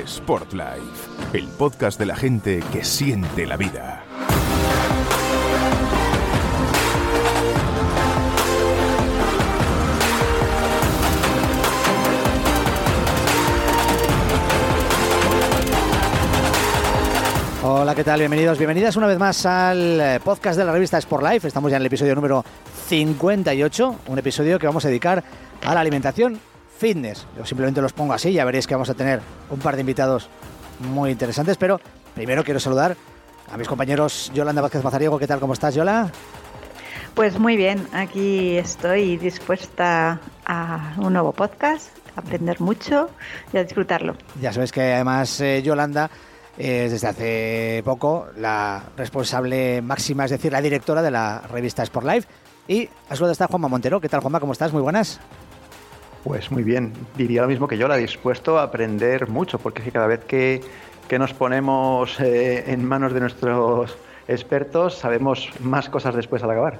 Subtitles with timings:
[0.00, 4.02] Sport Life, el podcast de la gente que siente la vida.
[17.62, 18.20] Hola, ¿qué tal?
[18.20, 21.48] Bienvenidos, bienvenidas una vez más al eh, podcast de la revista Sport Life.
[21.48, 22.42] Estamos ya en el episodio número
[22.88, 25.22] 58, un episodio que vamos a dedicar
[25.64, 26.40] a la alimentación
[26.82, 27.28] fitness.
[27.38, 30.28] Yo simplemente los pongo así, ya veréis que vamos a tener un par de invitados
[30.80, 31.80] muy interesantes, pero
[32.12, 32.96] primero quiero saludar
[33.52, 35.16] a mis compañeros Yolanda Vázquez Mazariego.
[35.16, 35.38] ¿Qué tal?
[35.38, 36.10] ¿Cómo estás, Yola?
[37.14, 43.10] Pues muy bien, aquí estoy dispuesta a un nuevo podcast, a aprender mucho
[43.52, 44.16] y a disfrutarlo.
[44.40, 46.10] Ya sabes que además eh, Yolanda
[46.58, 52.06] es desde hace poco la responsable máxima, es decir, la directora de la revista Sport
[52.06, 52.28] Life.
[52.66, 54.00] Y a su lado está Juanma Montero.
[54.00, 54.40] ¿Qué tal, Juanma?
[54.40, 54.72] ¿Cómo estás?
[54.72, 55.20] Muy buenas.
[56.24, 60.06] Pues muy bien, diría lo mismo que yo, la dispuesto a aprender mucho, porque cada
[60.06, 60.60] vez que,
[61.08, 63.96] que nos ponemos eh, en manos de nuestros
[64.28, 66.78] expertos sabemos más cosas después al acabar.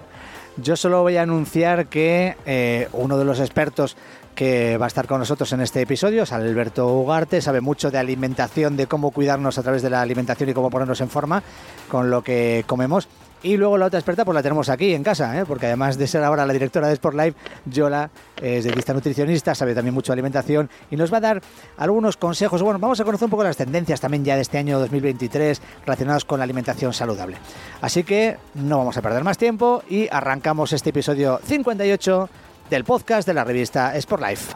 [0.59, 3.97] Yo solo voy a anunciar que eh, uno de los expertos
[4.35, 7.99] que va a estar con nosotros en este episodio es Alberto Ugarte, sabe mucho de
[7.99, 11.43] alimentación, de cómo cuidarnos a través de la alimentación y cómo ponernos en forma
[11.89, 13.09] con lo que comemos.
[13.43, 15.45] Y luego la otra experta pues la tenemos aquí en casa, ¿eh?
[15.45, 18.11] porque además de ser ahora la directora de Sport Life, Yola
[18.41, 21.43] es dietista nutricionista, sabe también mucho de alimentación y nos va a dar
[21.77, 22.63] algunos consejos.
[22.63, 26.25] Bueno, vamos a conocer un poco las tendencias también ya de este año 2023 relacionadas
[26.25, 27.37] con la alimentación saludable.
[27.81, 32.29] Así que no vamos a perder más tiempo y arrancamos este episodio 58
[32.71, 34.53] del podcast de la revista Sport Life.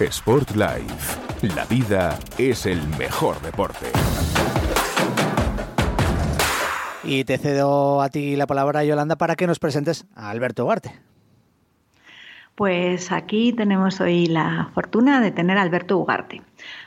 [0.00, 1.18] Sport Life,
[1.54, 3.86] la vida es el mejor deporte.
[7.10, 10.92] Y te cedo a ti la palabra, Yolanda, para que nos presentes a Alberto Ugarte.
[12.54, 16.42] Pues aquí tenemos hoy la fortuna de tener a Alberto Ugarte.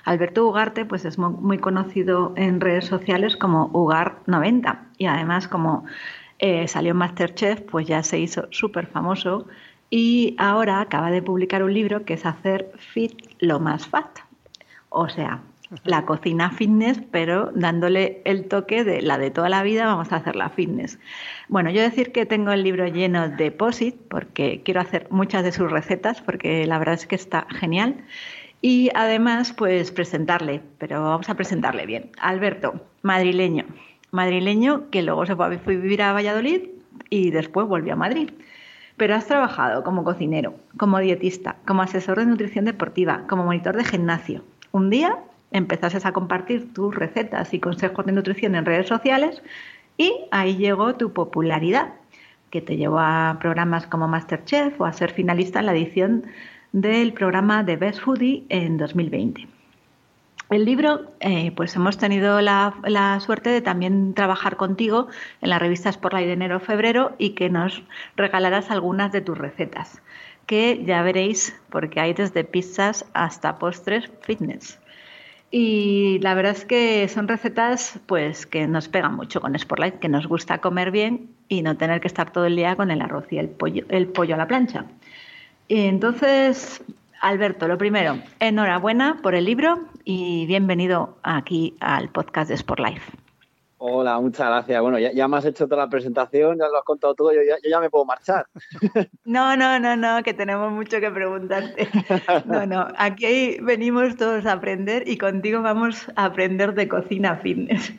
[0.06, 5.86] Alberto Ugarte pues es muy conocido en redes sociales como Ugar90 y además como
[6.38, 9.48] eh, salió en Masterchef pues ya se hizo súper famoso
[9.90, 14.20] y ahora acaba de publicar un libro que es hacer fit lo más fat.
[14.90, 15.42] O sea,
[15.84, 20.18] la cocina fitness, pero dándole el toque de la de toda la vida, vamos a
[20.18, 21.00] hacer la fitness.
[21.48, 25.52] Bueno, yo decir que tengo el libro lleno de POSIT, porque quiero hacer muchas de
[25.52, 28.04] sus recetas, porque la verdad es que está genial.
[28.62, 32.12] Y además, pues presentarle, pero vamos a presentarle bien.
[32.20, 33.66] Alberto, madrileño.
[34.12, 36.64] Madrileño que luego se fue a vivir a Valladolid
[37.10, 38.30] y después volvió a Madrid.
[38.98, 43.86] Pero has trabajado como cocinero, como dietista, como asesor de nutrición deportiva, como monitor de
[43.86, 44.44] gimnasio.
[44.72, 45.18] Un día
[45.52, 49.42] empezases a compartir tus recetas y consejos de nutrición en redes sociales
[49.98, 51.94] y ahí llegó tu popularidad,
[52.50, 56.26] que te llevó a programas como Masterchef o a ser finalista en la edición
[56.72, 59.48] del programa de Best Foodie en 2020.
[60.50, 65.08] El libro, eh, pues hemos tenido la, la, suerte de también trabajar contigo
[65.42, 67.84] en las revistas por la de enero-febrero y que nos
[68.18, 70.02] regalarás algunas de tus recetas,
[70.48, 74.78] que ya veréis porque hay desde pizzas hasta postres fitness.
[75.54, 80.08] Y la verdad es que son recetas pues que nos pegan mucho con Sportlight, que
[80.08, 83.26] nos gusta comer bien y no tener que estar todo el día con el arroz
[83.32, 84.86] y el pollo, el pollo a la plancha.
[85.68, 86.82] Y entonces,
[87.20, 93.21] Alberto, lo primero, enhorabuena por el libro y bienvenido aquí al podcast de Sportlife.
[93.84, 94.80] Hola, muchas gracias.
[94.80, 97.80] Bueno, ya, me has hecho toda la presentación, ya lo has contado todo, yo ya,
[97.80, 98.46] me puedo marchar.
[99.26, 101.88] No, no, no, no, que tenemos mucho que preguntarte.
[102.46, 107.94] No, no, aquí venimos todos a aprender y contigo vamos a aprender de cocina fitness.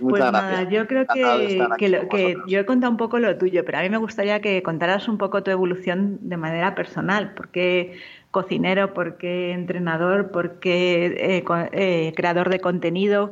[0.00, 3.82] pues nada, yo creo que, que, yo he contado un poco lo tuyo, pero a
[3.82, 7.98] mí me gustaría que contaras un poco tu evolución de manera personal, porque
[8.32, 11.06] cocinero, porque entrenador, porque
[11.38, 13.30] eh, eh, creador de contenido.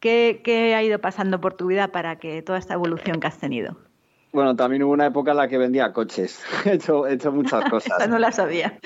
[0.00, 3.76] ¿Qué, ha ido pasando por tu vida para que toda esta evolución que has tenido?
[4.32, 6.42] Bueno, también hubo una época en la que vendía coches.
[6.64, 8.08] he, hecho, hecho muchas cosas.
[8.08, 8.78] no la sabía.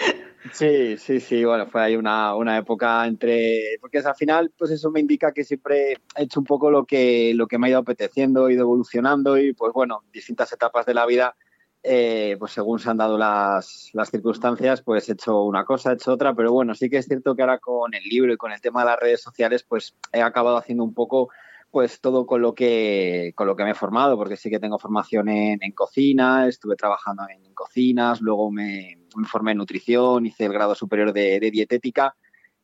[0.53, 1.45] Sí, sí, sí.
[1.45, 3.79] Bueno, fue ahí una, una época entre.
[3.81, 7.33] Porque al final, pues eso me indica que siempre he hecho un poco lo que,
[7.35, 10.95] lo que me ha ido apeteciendo, he ido evolucionando y, pues bueno, distintas etapas de
[10.95, 11.37] la vida
[11.85, 16.13] eh, pues según se han dado las, circunstancias, pues he hecho una cosa, he hecho
[16.13, 18.61] otra, pero bueno, sí que es cierto que ahora con el libro y con el
[18.61, 21.29] tema de las redes sociales, pues he acabado haciendo un poco
[21.71, 24.79] pues todo con lo que con lo que me he formado, porque sí que tengo
[24.79, 30.75] formación en, cocina, estuve trabajando en, cocinas, luego me, formé en nutrición, hice el grado
[30.75, 32.17] superior de dietética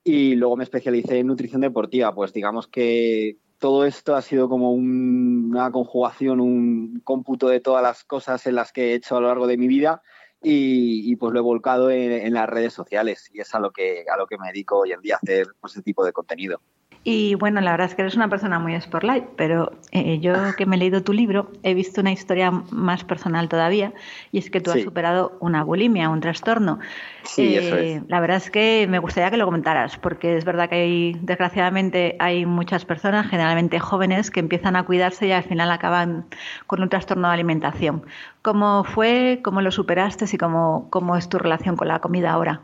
[0.03, 2.15] y luego me especialicé en nutrición deportiva.
[2.15, 8.05] Pues digamos que todo esto ha sido como una conjugación, un cómputo de todas las
[8.05, 10.03] cosas en las que he hecho a lo largo de mi vida
[10.43, 14.17] y, pues lo he volcado en, las redes sociales y es a lo que a
[14.17, 16.63] lo que me dedico hoy en día a hacer pues, ese tipo de contenido.
[17.03, 20.67] Y bueno, la verdad es que eres una persona muy spotlight, pero eh, yo que
[20.67, 23.95] me he leído tu libro he visto una historia más personal todavía
[24.33, 26.79] y es que tú has superado una bulimia, un trastorno.
[27.23, 27.97] Sí, eso es.
[27.97, 31.17] Eh, la verdad es que me gustaría que lo comentaras, porque es verdad que hay,
[31.23, 36.27] desgraciadamente hay muchas personas, generalmente jóvenes, que empiezan a cuidarse y al final acaban
[36.67, 38.05] con un trastorno de alimentación.
[38.43, 42.61] ¿Cómo fue, cómo lo superaste y cómo, cómo es tu relación con la comida ahora?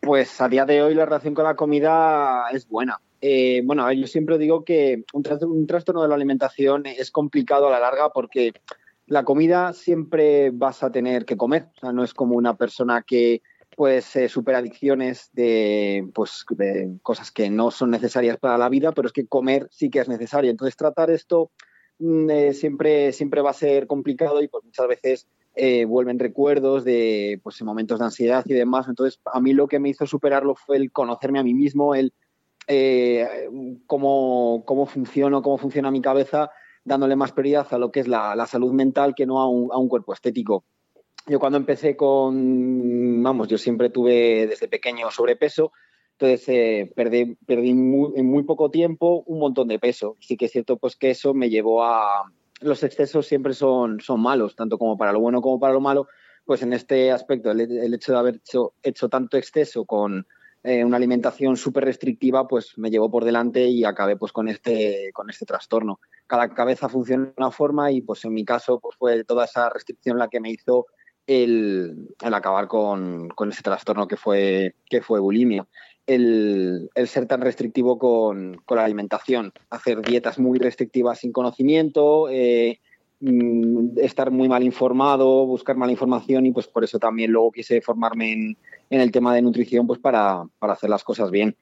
[0.00, 4.06] Pues a día de hoy la relación con la comida es buena eh, bueno, yo
[4.06, 5.22] siempre digo que un,
[5.66, 8.52] trastorno de la alimentación es complicado a la larga porque
[9.06, 11.68] la comida siempre vas a tener que comer.
[11.74, 13.40] O sea, no es como una persona que
[13.78, 16.44] pues eh, supera adicciones de, pues,
[17.00, 20.08] cosas que no son necesarias para la vida, pero es que comer sí que es
[20.08, 20.50] necesario.
[20.50, 21.50] Entonces tratar esto
[22.00, 25.28] mm, eh, siempre, siempre va a ser complicado y pues muchas veces
[25.86, 28.86] vuelven recuerdos de pues, momentos de ansiedad y demás.
[28.86, 32.12] Entonces a mí lo que me hizo superarlo fue el conocerme a mí mismo, el
[32.66, 33.48] eh,
[33.86, 36.50] cómo, cómo funciono, cómo funciona mi cabeza,
[36.84, 40.12] dándole más prioridad a lo que es la, salud mental que no a un, cuerpo
[40.12, 40.64] estético.
[41.26, 45.72] Yo cuando empecé con, vamos, yo siempre tuve desde pequeño sobrepeso,
[46.12, 50.16] entonces eh, perdí, perdí en muy poco tiempo un montón de peso.
[50.20, 52.30] Sí que es cierto pues que eso me llevó a...
[52.60, 56.06] Los excesos siempre son, son malos, tanto como para lo bueno como para lo malo.
[56.44, 58.40] Pues en este aspecto, el, hecho de haber
[58.82, 60.26] hecho tanto exceso con,
[60.66, 65.10] eh, una alimentación súper restrictiva, pues me llevó por delante y acabé pues con este,
[65.12, 66.00] con este trastorno.
[66.26, 69.68] Cada cabeza funciona de una forma y pues en mi caso pues fue toda esa
[69.68, 70.86] restricción la que me hizo
[71.26, 75.66] el, acabar con, con, ese trastorno que fue, que fue bulimia.
[76.06, 82.80] El, ser tan restrictivo con, la alimentación, hacer dietas muy restrictivas sin conocimiento, eh,
[83.96, 88.32] estar muy mal informado, buscar mala información y pues por eso también luego quise formarme
[88.32, 88.56] en,
[88.90, 91.56] el tema de nutrición pues para, hacer las cosas bien.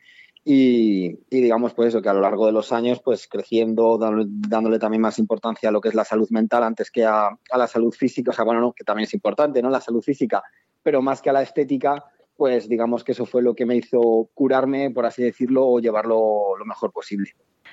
[0.44, 5.00] Y, digamos pues eso, que a lo largo de los años pues creciendo, dándole, también
[5.00, 8.32] más importancia a lo que es la salud mental antes que a, la salud física,
[8.32, 9.70] o sea, bueno, no, que también es importante, ¿no?
[9.70, 10.43] La salud física,
[10.82, 12.05] pero más que a la estética,
[12.37, 16.56] pues digamos que eso fue lo que me hizo curarme, por así decirlo, o llevarlo
[16.58, 17.31] lo mejor posible.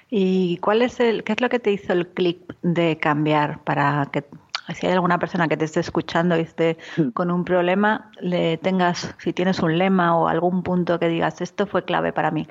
[0.09, 4.09] ¿Y cuál es el, qué es lo que te hizo el clic de cambiar para
[4.11, 4.23] que
[4.73, 6.77] si hay alguna persona que te esté escuchando y esté
[7.13, 11.67] con un problema, le tengas, si tienes un lema o algún punto que digas, esto
[11.67, 12.47] fue clave para mí.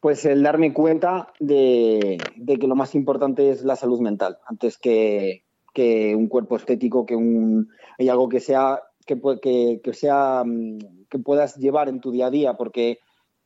[0.00, 5.44] Pues el darme cuenta de, que lo más importante es la salud mental, antes que,
[6.16, 9.20] un cuerpo estético, que un, hay algo que sea, que,
[9.82, 12.98] que, sea, mm, que puedas llevar en tu día a día, porque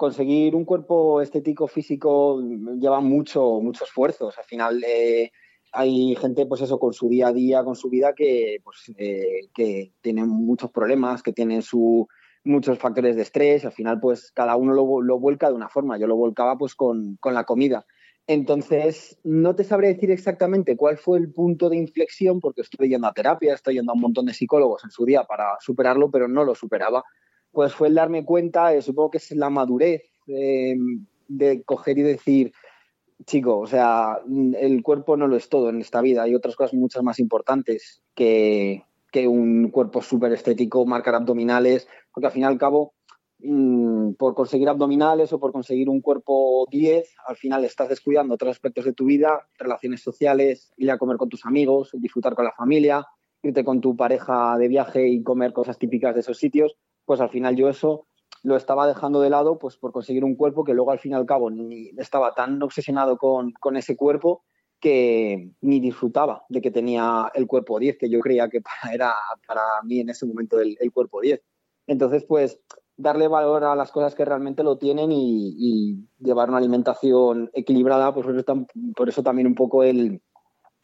[0.04, 2.38] conseguir un cuerpo estético físico
[2.78, 4.30] lleva mucho, mucho esfuerzo.
[4.36, 5.30] Al final, eh,
[5.72, 9.48] hay gente, pues eso, con su día a día, con su vida, que, pues, eh,
[9.54, 12.06] que tienen muchos problemas, que tienen su,
[12.44, 13.64] muchos factores de estrés.
[13.64, 15.96] Al final, pues cada uno lo, lo vuelca de una forma.
[15.96, 17.86] Yo lo volcaba pues con, con, la comida.
[18.26, 23.08] Entonces, no te sabré decir exactamente cuál fue el punto de inflexión, porque estoy yendo
[23.08, 26.28] a terapia, estoy yendo a un montón de psicólogos en su día para superarlo, pero
[26.28, 27.02] no lo superaba.
[27.54, 30.74] Pues fue el darme cuenta, supongo que es la madurez eh,
[31.28, 32.52] de coger y decir,
[33.26, 36.24] chico, o sea, el cuerpo no lo es todo en esta vida.
[36.24, 38.82] Hay otras cosas muchas más importantes que,
[39.28, 42.94] un cuerpo súper estético, marcar abdominales, porque al fin y al cabo
[43.38, 48.50] mm, por conseguir abdominales o por conseguir un cuerpo 10, al final estás descuidando otros
[48.50, 52.52] aspectos de tu vida, relaciones sociales, ir a comer con tus amigos, disfrutar con la
[52.52, 53.06] familia,
[53.44, 57.30] irte con tu pareja de viaje y comer cosas típicas de esos sitios, pues al
[57.30, 58.06] final yo eso
[58.42, 61.14] lo estaba dejando de lado pues por conseguir un cuerpo que luego al fin y
[61.14, 64.44] al cabo ni estaba tan obsesionado con, con ese cuerpo
[64.84, 68.60] que ni disfrutaba de que tenía el cuerpo 10, que yo creía que
[68.92, 69.14] era
[69.48, 71.40] para mí en ese momento el, cuerpo 10.
[71.86, 72.60] Entonces, pues
[72.94, 78.26] darle valor a las cosas que realmente lo tienen y, llevar una alimentación equilibrada, pues
[78.94, 80.20] por eso, también un poco el,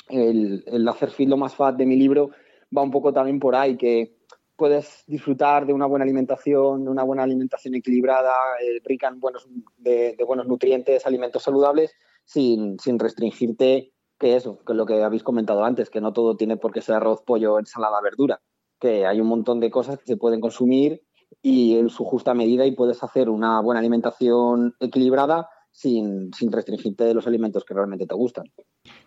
[0.08, 2.30] el, hacer fit lo más fat de mi libro
[2.74, 4.16] va un poco también por ahí, que
[4.60, 9.48] puedes disfrutar de una buena alimentación, de una buena alimentación equilibrada, eh, rica en buenos,
[9.78, 11.94] de, buenos nutrientes, alimentos saludables,
[12.26, 16.58] sin, sin restringirte que eso, que lo que habéis comentado antes, que no todo tiene
[16.58, 18.42] por qué ser arroz, pollo, ensalada, verdura,
[18.78, 21.00] que hay un montón de cosas que se pueden consumir
[21.40, 27.04] y en su justa medida y puedes hacer una buena alimentación equilibrada sin, sin restringirte
[27.04, 28.44] de los alimentos que realmente te gustan.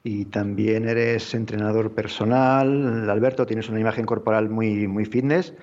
[0.03, 5.53] Y también eres entrenador personal, Alberto, tienes una imagen corporal muy, muy fitness.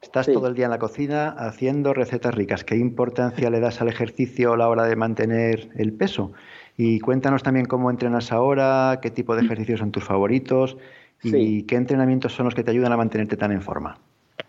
[0.00, 2.62] Estás todo el día en la cocina haciendo recetas ricas.
[2.62, 6.32] ¿Qué importancia le das al ejercicio a la hora de mantener el peso?
[6.76, 10.76] Y cuéntanos también cómo entrenas ahora, qué tipo de ejercicios son tus favoritos
[11.24, 13.98] y qué entrenamientos son los que te ayudan a mantenerte tan en forma.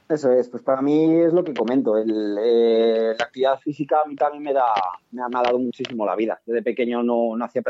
[0.09, 1.95] Eso es, pues para mí es lo que comento.
[1.95, 4.65] Eh, la actividad física a mí también me, da,
[5.11, 6.41] me ha, dado muchísimo la vida.
[6.47, 7.61] Desde pequeño no, no hacía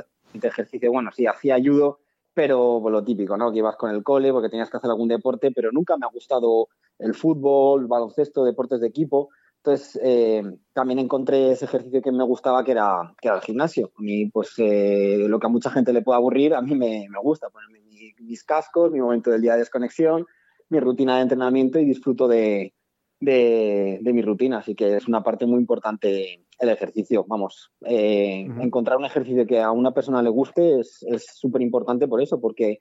[0.41, 1.99] ejercicio, bueno, sí, hacía ayudo,
[2.33, 3.51] pero lo típico, ¿no?
[3.51, 6.09] Que ibas con el cole porque tenías que hacer algún deporte, pero nunca me ha
[6.09, 9.31] gustado el fútbol, baloncesto, deportes de equipo.
[9.57, 10.41] Entonces, eh,
[10.71, 13.91] también encontré ese ejercicio que me gustaba, que era, que era el gimnasio.
[13.97, 17.05] A mí, pues, eh, lo que a mucha gente le puede aburrir, a mí me,
[17.21, 17.81] gusta ponerme
[18.21, 20.25] mis cascos, mi momento del día de desconexión,
[20.69, 22.73] mi rutina de entrenamiento y disfruto de,
[23.19, 24.59] de, mi rutina.
[24.59, 27.25] Así que es una parte muy importante el ejercicio.
[27.27, 30.99] Vamos, eh, encontrar un ejercicio que a una persona le guste es
[31.35, 32.79] súper importante por eso, porque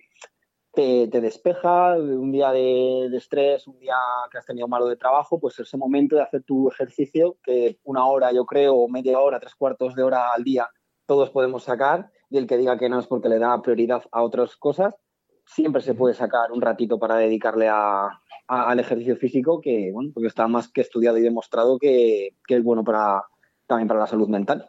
[0.73, 3.97] te, despeja de un día de, estrés, un día
[4.31, 8.07] que has tenido malo de trabajo, pues ese momento de hacer tu ejercicio, que una
[8.07, 10.69] hora yo creo, media hora, tres cuartos de hora al día,
[11.07, 14.23] todos podemos sacar, y el que diga que no es porque le da prioridad a
[14.23, 14.95] otras cosas,
[15.55, 20.47] siempre se puede sacar un ratito para dedicarle al ejercicio físico, que bueno, porque está
[20.49, 23.25] más que estudiado y demostrado que, que es bueno para,
[23.67, 24.69] también para la salud mental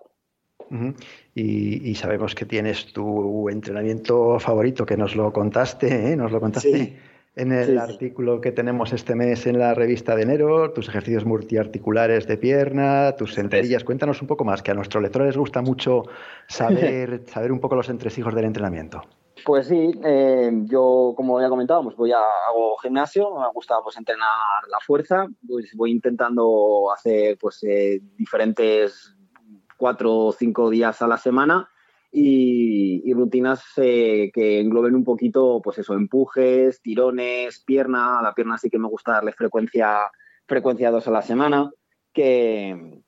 [1.35, 6.15] y, sabemos que tienes tu entrenamiento favorito, que nos lo contaste, ¿eh?
[6.15, 6.97] nos lo contaste
[7.35, 12.27] en el artículo que tenemos este mes en la revista de enero, tus ejercicios multiarticulares
[12.27, 13.83] de pierna, tus sentadillas.
[13.83, 16.03] Cuéntanos un poco más, que a nuestros lectores les gusta mucho
[16.47, 19.01] saber, saber un poco los entresijos del entrenamiento.
[19.45, 24.29] Pues sí, eh, yo como ya comentábamos, voy a hago gimnasio, me gusta pues entrenar
[24.69, 29.15] la fuerza, pues voy intentando hacer pues eh, diferentes
[29.77, 31.69] cuatro o cinco días a la semana
[32.11, 38.21] y, rutinas eh, que engloben un poquito, pues eso, empujes, tirones, pierna.
[38.21, 39.99] La pierna sí que me gusta darle frecuencia,
[40.47, 41.71] frecuencia dos a la semana.
[42.13, 43.01] Que,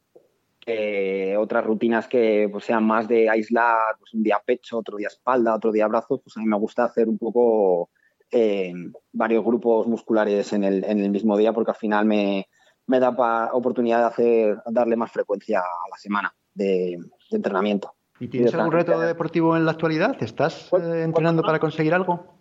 [1.38, 5.56] otras rutinas que pues, sean más de aislar, pues un día pecho, otro día espalda,
[5.56, 7.90] otro día brazos, pues a mí me gusta hacer un poco
[8.32, 8.74] eh,
[9.12, 12.48] varios grupos musculares en el, en el mismo día porque al final me,
[12.88, 13.10] me da
[13.54, 16.98] oportunidad de hacer, darle más frecuencia a la semana de,
[17.32, 17.94] entrenamiento.
[18.20, 20.22] ¿Y tienes algún reto deportivo en la actualidad?
[20.22, 22.41] ¿Estás pues, eh, entrenando para conseguir algo?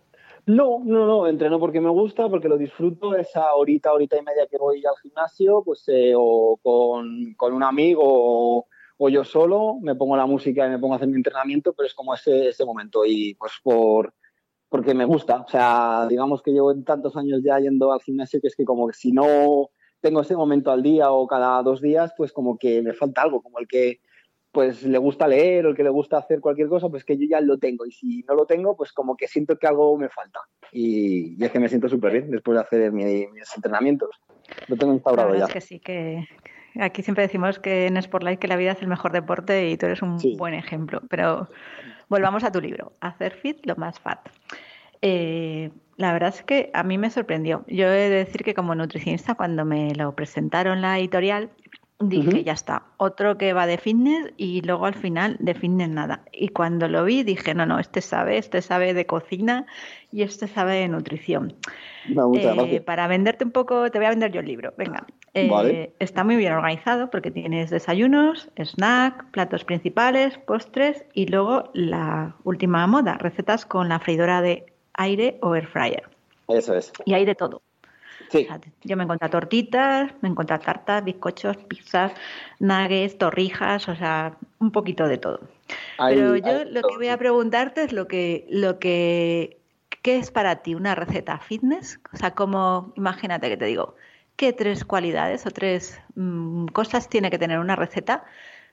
[0.51, 3.15] No, no, no, entreno porque me gusta, porque lo disfruto.
[3.15, 8.67] Esa horita, horita y media que voy al gimnasio, pues eh, o con, un amigo
[8.99, 11.87] o, yo solo, me pongo la música y me pongo a hacer mi entrenamiento, pero
[11.87, 14.13] es como ese, ese momento y pues por
[14.69, 15.43] porque me gusta.
[15.43, 18.89] O sea, digamos que llevo tantos años ya yendo al gimnasio que es que como
[18.89, 22.83] que si no tengo ese momento al día o cada dos días, pues como que
[22.83, 24.01] me falta algo, como el que
[24.53, 27.27] pues le gusta leer o el que le gusta hacer cualquier cosa, pues que yo
[27.29, 27.87] ya lo tengo.
[27.87, 30.41] Y si no lo tengo, pues como que siento que algo me falta.
[30.73, 34.11] Y, es que me siento súper bien después de hacer mis, entrenamientos.
[34.67, 35.45] Lo tengo instaurado ya.
[35.45, 36.27] Es que sí, que
[36.81, 39.87] aquí siempre decimos que en Sportlight que la vida es el mejor deporte y tú
[39.87, 41.01] eres un buen ejemplo.
[41.09, 41.49] Pero
[42.09, 44.29] volvamos a tu libro, Hacer Fit lo más fat.
[45.03, 47.65] Eh, la verdad es que a mí me sorprendió.
[47.69, 51.51] Yo he de decir que como nutricionista, cuando me lo presentaron la editorial,
[52.01, 56.23] dije, ya está, otro que va de fitness y luego al final de fitness nada.
[56.33, 59.67] Y cuando lo vi dije, no, no, este sabe, este sabe de cocina
[60.11, 61.55] y este sabe de nutrición.
[62.35, 65.07] Eh, para venderte un poco, te voy a vender yo el libro, venga.
[65.35, 72.35] Eh, está muy bien organizado porque tienes desayunos, snack, platos principales, postres y luego la
[72.45, 76.09] última moda, recetas con la freidora de aire o air fryer.
[76.49, 76.93] Eso es.
[77.05, 77.63] Y hay de todo.
[78.83, 82.13] Yo me encuentro tortitas, me encuentro tartas, bizcochos, pizzas,
[82.59, 85.41] nuggets, torrijas, o sea, un poquito de todo.
[85.99, 89.59] Pero yo lo que voy a preguntarte es lo que, lo que,
[90.03, 92.01] ¿qué es para ti una receta fitness?
[92.13, 93.97] O sea, como, imagínate que te digo,
[94.37, 98.25] ¿qué tres cualidades o tres mm, cosas tiene que tener una receta,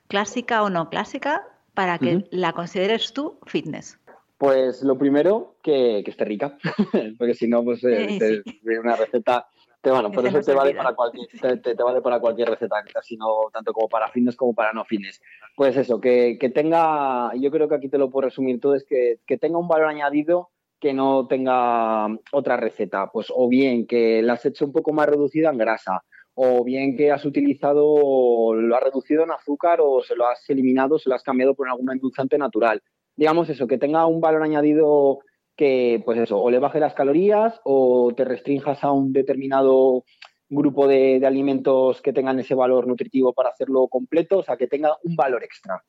[0.07, 3.99] clásica o no clásica, para que la consideres tú fitness?
[4.38, 6.60] Pues lo primero, que, esté rica,
[7.17, 8.44] porque si no, pues eh,
[8.79, 9.48] una receta,
[9.82, 11.27] te, bueno, por eso te vale, para cualquier,
[11.60, 15.20] te, vale para cualquier receta, casi no tanto como para fitness como para no fitness.
[15.56, 19.38] Pues eso, que, tenga, yo creo que aquí te lo puedo resumir todo, es que,
[19.39, 24.46] tenga un valor añadido que no tenga otra receta, pues o bien que la has
[24.46, 26.03] hecho un poco más reducida en grasa,
[26.36, 31.00] o bien que has utilizado, lo has reducido en azúcar o se lo has eliminado,
[31.00, 32.84] se lo has cambiado por algún endulzante natural
[33.17, 35.19] digamos eso, que tenga un valor añadido
[35.57, 40.05] que, pues eso, o le baje las calorías o te restrinjas a un determinado
[40.50, 44.95] grupo de, alimentos que tengan ese valor nutritivo para hacerlo completo, o sea, que tenga
[45.03, 45.83] un valor extra.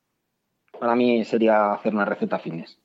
[0.80, 2.80] Para mí sería hacer una receta fitness.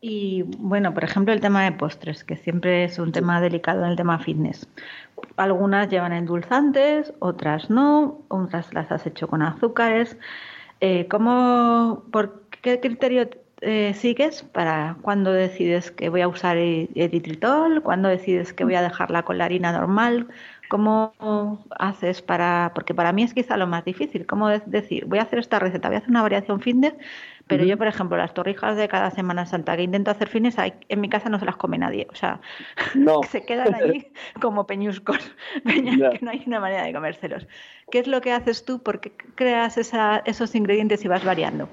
[0.00, 3.90] Y bueno, por ejemplo, el tema de postres, que siempre es un tema delicado en
[3.90, 4.68] el tema fitness.
[5.36, 10.18] Algunas llevan endulzantes, otras no, otras las has hecho con azúcares.
[10.80, 13.28] Eh, ¿cómo, ¿Por qué criterio
[13.64, 18.82] eh, sigues para cuando decides que voy a usar eritritol, cuando decides que voy a
[18.82, 20.28] dejarla con la harina normal,
[20.68, 25.22] cómo haces para, porque para mí es quizá lo más difícil, cómo decir, voy a
[25.22, 26.94] hacer esta receta, voy a hacer una variación fitness,
[27.46, 31.00] pero yo, por ejemplo, las torrijas de cada Semana Santa que intento hacer fines, en
[31.00, 32.40] mi casa no se las come nadie, o sea,
[33.30, 34.06] se quedan allí
[34.40, 35.18] como peñuscos,
[35.64, 37.46] que no hay una manera de comérselos.
[37.90, 38.82] ¿Qué es lo que haces tú?
[38.82, 41.68] ¿Por qué creas esos ingredientes y vas variando?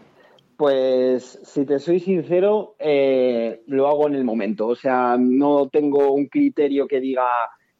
[0.61, 4.67] Pues si te soy sincero, eh, lo hago en el momento.
[4.67, 7.25] O sea, no tengo un criterio que diga,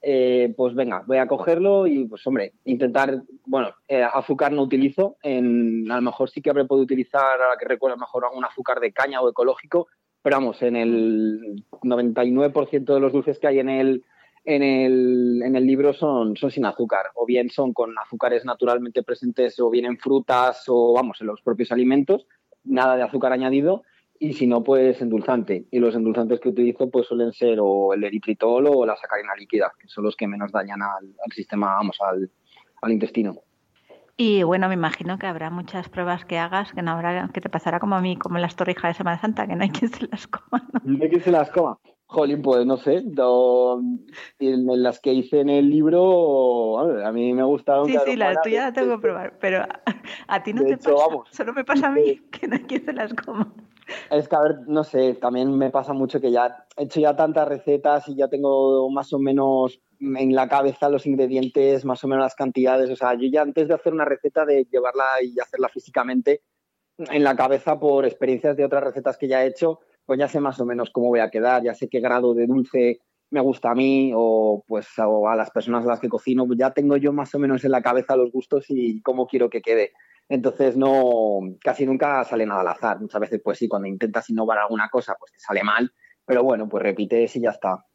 [0.01, 5.17] eh, pues venga, voy a cogerlo y pues hombre, intentar, bueno, eh, azúcar no utilizo.
[5.21, 8.25] En, a lo mejor sí que habré podido utilizar, ahora que recuerdo, a lo mejor
[8.25, 9.87] algún azúcar de caña o ecológico,
[10.23, 14.03] pero vamos, en el 99% de los dulces que hay en el,
[14.43, 19.03] en el, en el libro son, son sin azúcar, o bien son con azúcares naturalmente
[19.03, 22.25] presentes, o bien en frutas, o vamos, en los propios alimentos
[22.63, 23.83] nada de azúcar añadido
[24.19, 25.65] y si no, pues endulzante.
[25.71, 29.73] Y los endulzantes que utilizo pues suelen ser o el eritritol o la sacarina líquida,
[29.79, 32.29] que son los que menos dañan al, sistema, vamos, al,
[32.83, 33.35] al, intestino.
[34.17, 37.49] Y bueno, me imagino que habrá muchas pruebas que hagas que no habrá, que te
[37.49, 39.89] pasará como a mí, como en las torrijas de Semana Santa, que no hay quien
[39.89, 40.69] se las coma.
[40.83, 41.79] No, hay quien se las coma.
[42.11, 43.05] Jolín, pues no sé,
[44.39, 47.85] en las que hice en el libro, a mí me gusta.
[47.85, 49.63] Sí, sí, la tuya la tengo que probar, pero
[50.27, 50.91] a, ti no te pasa,
[51.29, 53.53] solo me pasa a mí, que no hay se las coma.
[54.09, 57.15] Es que, a ver, no sé, también me pasa mucho que ya he hecho ya
[57.15, 62.09] tantas recetas y ya tengo más o menos en la cabeza los ingredientes, más o
[62.09, 62.89] menos las cantidades.
[62.89, 66.41] O sea, yo ya antes de hacer una receta, de llevarla y hacerla físicamente,
[66.97, 70.39] en la cabeza por experiencias de otras recetas que ya he hecho, pues ya sé
[70.39, 72.99] más o menos cómo voy a quedar, ya sé qué grado de dulce
[73.31, 76.97] me gusta a mí o pues a las personas a las que cocino, ya tengo
[76.97, 79.93] yo más o menos en la cabeza los gustos y cómo quiero que quede.
[80.27, 82.99] Entonces no, casi nunca sale nada al azar.
[82.99, 85.91] Muchas veces pues sí, cuando intentas innovar alguna cosa pues te sale mal,
[86.25, 87.85] pero bueno, pues repites y ya está.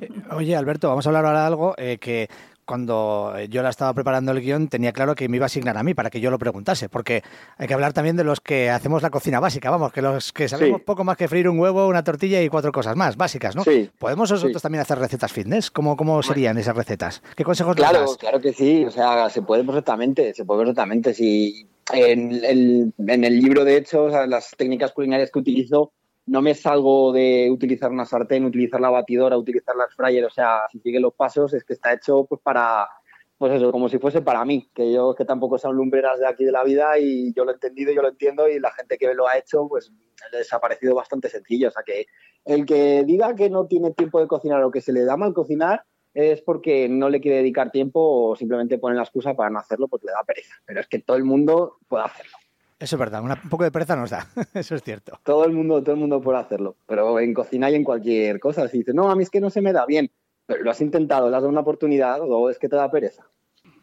[0.00, 2.28] Eh, oye, Alberto, vamos a hablar ahora de algo eh, que
[2.64, 5.82] cuando yo la estaba preparando el guion tenía claro que me iba a asignar a
[5.82, 7.22] mí para que yo lo preguntase, porque
[7.58, 10.48] hay que hablar también de los que hacemos la cocina básica, vamos, que los que
[10.48, 13.64] sabemos poco más que freír un huevo, una tortilla y cuatro cosas más básicas, ¿no?
[13.64, 13.90] Sí.
[13.98, 15.70] ¿Podemos nosotros también hacer recetas fitness?
[15.70, 17.22] ¿Cómo, cómo serían esas recetas?
[17.36, 18.16] ¿Qué consejos claro, das?
[18.16, 21.12] Claro que sí, o sea, se puede perfectamente, se puede perfectamente.
[21.12, 25.92] Si en el, en el libro, de hecho, las técnicas culinarias que utilizo
[26.26, 30.62] no me salgo de utilizar una sartén, utilizar la batidora, utilizar las fryer, o sea,
[30.70, 32.88] si sigue los pasos es que está hecho pues para
[33.36, 36.44] pues eso, como si fuese para mí, que yo que tampoco son lumbreras de aquí
[36.44, 39.12] de la vida y yo lo he entendido, yo lo entiendo y la gente que
[39.12, 39.92] lo ha hecho, pues
[40.32, 41.68] les ha parecido bastante sencillo.
[41.68, 42.06] O sea que
[42.44, 45.34] el que diga que no tiene tiempo de cocinar o que se le da mal
[45.34, 45.84] cocinar
[46.14, 49.88] es porque no le quiere dedicar tiempo o simplemente pone la excusa para no hacerlo
[49.88, 50.54] porque le da pereza.
[50.64, 52.38] Pero es que todo el mundo puede hacerlo.
[52.78, 55.18] Eso es verdad, un poco de pereza nos da, eso es cierto.
[55.22, 58.68] Todo el mundo, todo el mundo puede hacerlo, pero en cocina y en cualquier cosa.
[58.68, 60.10] Si dices, no, a mí es que no se me da bien,
[60.46, 63.24] pero lo has intentado, le has dado una oportunidad o es que te da pereza.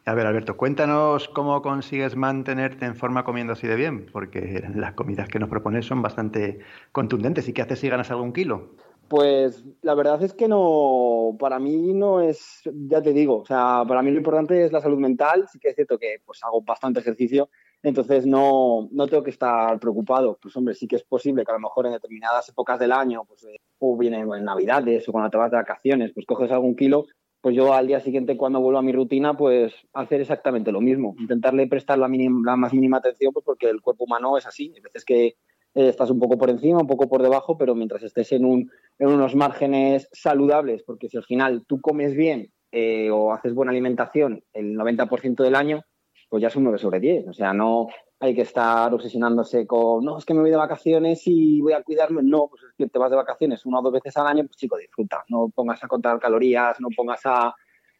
[0.06, 4.94] A ver, Alberto, cuéntanos cómo consigues mantenerte en forma comiendo así de bien, porque las
[4.94, 6.60] comidas que nos propones son bastante
[6.92, 7.48] contundentes.
[7.48, 8.72] ¿Y qué haces si ganas algún kilo?
[9.08, 13.84] Pues la verdad es que no, para mí no es, ya te digo, o sea,
[13.88, 15.48] para mí lo importante es la salud mental.
[15.52, 17.50] Sí que es cierto que pues hago bastante ejercicio,
[17.84, 20.38] entonces no, no tengo que estar preocupado.
[20.42, 23.24] Pues hombre, sí que es posible que a lo mejor en determinadas épocas del año,
[23.26, 23.46] pues
[23.80, 27.06] o viene en Navidades o cuando te vas de vacaciones, pues coges algún kilo,
[27.42, 31.16] pues yo al día siguiente cuando vuelvo a mi rutina, pues hacer exactamente lo mismo,
[31.18, 34.82] intentarle prestar la, la más mínima atención, pues porque el cuerpo humano es así, hay
[34.82, 35.36] veces que eh,
[35.74, 39.08] estás un poco por encima, un poco por debajo, pero mientras estés en, un, en
[39.08, 44.44] unos márgenes saludables, porque si al final tú comes bien eh, o haces buena alimentación
[44.54, 45.84] el 90% del año,
[46.32, 47.90] pues ya es un 9 sobre 10, o sea, no
[48.22, 51.84] hay que estar obsesionándose con, no, es que me voy de vacaciones y voy a
[51.84, 52.24] cuidarme.
[52.24, 54.56] No, pues es que te vas de vacaciones una o dos veces al año, pues
[54.56, 55.26] chico, disfruta.
[55.28, 57.54] No pongas a contar calorías, no pongas a,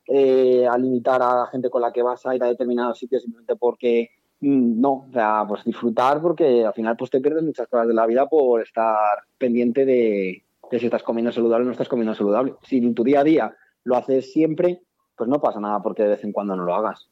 [0.08, 3.24] eh, a limitar a la gente con la que vas a ir a determinados sitios
[3.24, 7.68] simplemente porque mm, no, o sea, pues disfrutar porque al final pues te pierdes muchas
[7.68, 11.74] cosas de la vida por estar pendiente de, de si estás comiendo saludable o no
[11.74, 12.54] estás comiendo saludable.
[12.64, 14.84] Si en tu día a día lo haces siempre,
[15.18, 17.10] pues no pasa nada porque de vez en cuando no lo hagas.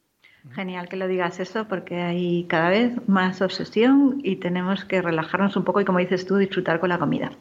[0.54, 5.56] Genial que lo digas eso porque hay cada vez más obsesión y tenemos que relajarnos
[5.58, 7.32] un poco y como dices tú, disfrutar con la comida.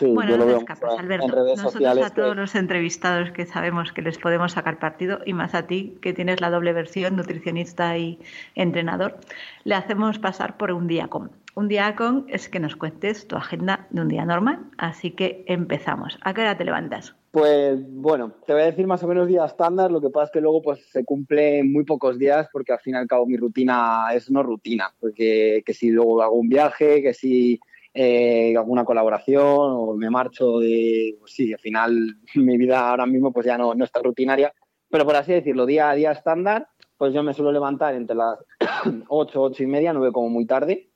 [0.00, 1.26] bueno, no te escapes, Alberto.
[1.56, 5.66] Nosotros a todos los entrevistados que sabemos que les podemos sacar partido y más a
[5.66, 8.20] ti que tienes la doble versión, nutricionista y
[8.54, 9.18] entrenador,
[9.64, 11.32] le hacemos pasar por un día con.
[11.56, 15.44] Un día con es que nos cuentes tu agenda de un día normal, así que
[15.48, 16.18] empezamos.
[16.22, 17.14] ¿A qué hora te levantas?
[17.34, 20.30] Pues bueno, te voy a decir más o menos día estándar, lo que pasa es
[20.30, 23.36] que luego pues se cumple muy pocos días porque al fin y al cabo mi
[23.36, 27.58] rutina es no rutina, porque que si luego hago un viaje, que si
[27.92, 33.32] eh, alguna colaboración o me marcho de, pues sí, al final mi vida ahora mismo
[33.32, 34.54] pues ya no, no está rutinaria,
[34.88, 38.38] pero por así decirlo, día a día estándar, pues yo me suelo levantar entre las
[39.08, 40.88] 8, 8 y media, 9 como muy tarde,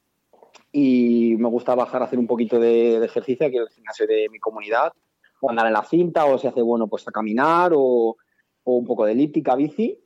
[0.71, 4.07] y me gusta bajar a hacer un poquito de, de ejercicio aquí en el gimnasio
[4.07, 4.93] de mi comunidad
[5.41, 8.17] o andar en la cinta, o si hace bueno, pues a caminar, o,
[8.65, 9.99] un poco de elíptica, bici.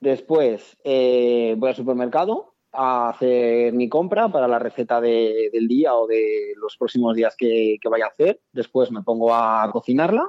[0.00, 6.06] Después eh, voy al supermercado a hacer mi compra para la receta del día o
[6.06, 8.40] de los próximos días que, vaya a hacer.
[8.52, 10.28] Después me pongo a cocinarla,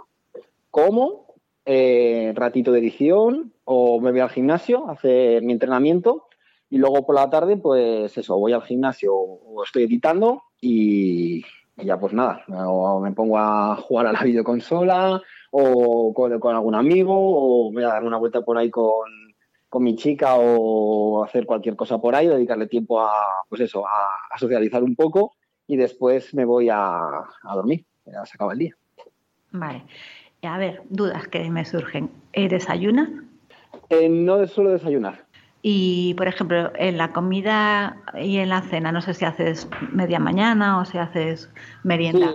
[0.69, 1.35] como,
[1.65, 6.27] eh, ratito de edición, o me voy al gimnasio a hacer mi entrenamiento.
[6.69, 11.43] Y luego por la tarde, pues eso, voy al gimnasio o estoy editando y,
[11.77, 16.75] y ya pues nada, o me pongo a jugar a la videoconsola o con, algún
[16.75, 19.09] amigo o voy a dar una vuelta por ahí con,
[19.79, 23.11] mi chica o hacer cualquier cosa por ahí, dedicarle tiempo a,
[23.49, 25.33] pues eso, a, socializar un poco
[25.65, 27.23] y después me voy a,
[27.55, 28.75] dormir, ya se acaba el día.
[29.51, 29.83] Vale.
[30.43, 32.11] A ver, dudas que me surgen.
[32.33, 33.09] ¿Desayunas?
[33.89, 35.22] Eh, no suelo desayunar.
[35.65, 40.19] Y, por ejemplo, en la comida y en la cena, no sé si haces media
[40.19, 41.49] mañana o si haces
[41.83, 42.33] merienda.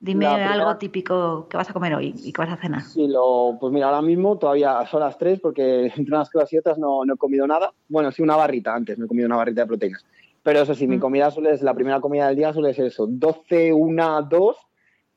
[0.00, 2.80] Dime algo típico que vas a comer hoy y que vas a cenar.
[2.80, 6.56] Sí, lo, pues mira, ahora mismo todavía son las tres porque entre unas cosas y
[6.56, 7.70] otras no, no, he comido nada.
[7.86, 10.06] Bueno, sí, una barrita antes, no he comido una barrita de proteínas.
[10.42, 11.00] Pero eso sí, mi mm.
[11.00, 14.56] comida suele ser, la primera comida del día suele ser eso, 12, 1, 2.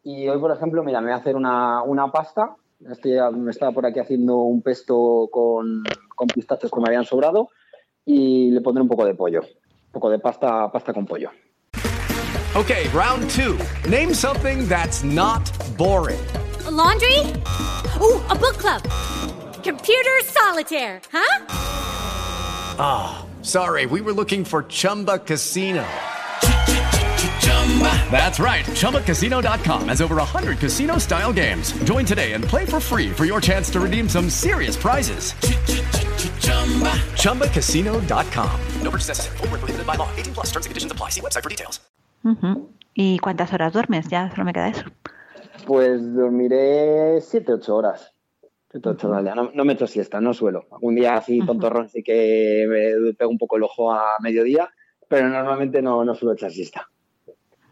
[0.04, 2.58] Y hoy, por ejemplo, mira, me voy a hacer una, una pasta
[2.92, 5.84] Estoy, me estaba por aquí haciendo un pesto con,
[6.16, 7.50] con pistachos que me habían sobrado
[8.06, 9.42] y le pondré un poco de pollo.
[9.42, 11.30] Un poco de pasta, pasta con pollo.
[12.56, 13.58] Okay, round two.
[13.90, 15.42] Name something that's not
[15.78, 16.20] boring.
[16.68, 17.20] A laundry?
[18.00, 18.82] Ooh, a book club.
[19.64, 21.46] Computer solitaire, huh?
[22.78, 25.84] Ah, oh, sorry, we were looking for Chumba Casino.
[28.12, 28.64] That's right.
[28.66, 31.74] ChumbaCasino.com has over 100 casino style games.
[31.86, 35.34] Join today and play for free for your chance to redeem some serious prizes.
[37.18, 38.60] ChumbaCasino.com.
[38.82, 39.38] No purchase necessary.
[39.38, 40.08] Full prohibited by law.
[40.16, 41.10] 18 plus terms and conditions apply.
[41.10, 41.82] See website for details.
[42.24, 42.68] Uh -huh.
[42.94, 44.08] ¿Y cuántas horas duermes?
[44.10, 44.84] Ya solo me queda eso.
[45.66, 48.14] Pues dormiré 7, 8 horas.
[48.72, 49.26] 7, 8 horas.
[49.26, 50.68] Ya no, no, me echo siesta, no suelo.
[50.72, 54.70] Algún día así, tontorrón, sí que me pego un poco el ojo a mediodía,
[55.08, 56.88] pero normalmente no, no suelo echar siesta.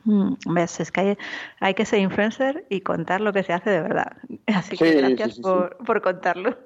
[0.05, 0.79] Mm, ¿Ves?
[0.79, 1.17] Es que
[1.59, 4.17] hay, que ser influencer y contar lo que se hace de verdad.
[4.47, 6.57] Así que gracias por, contarlo.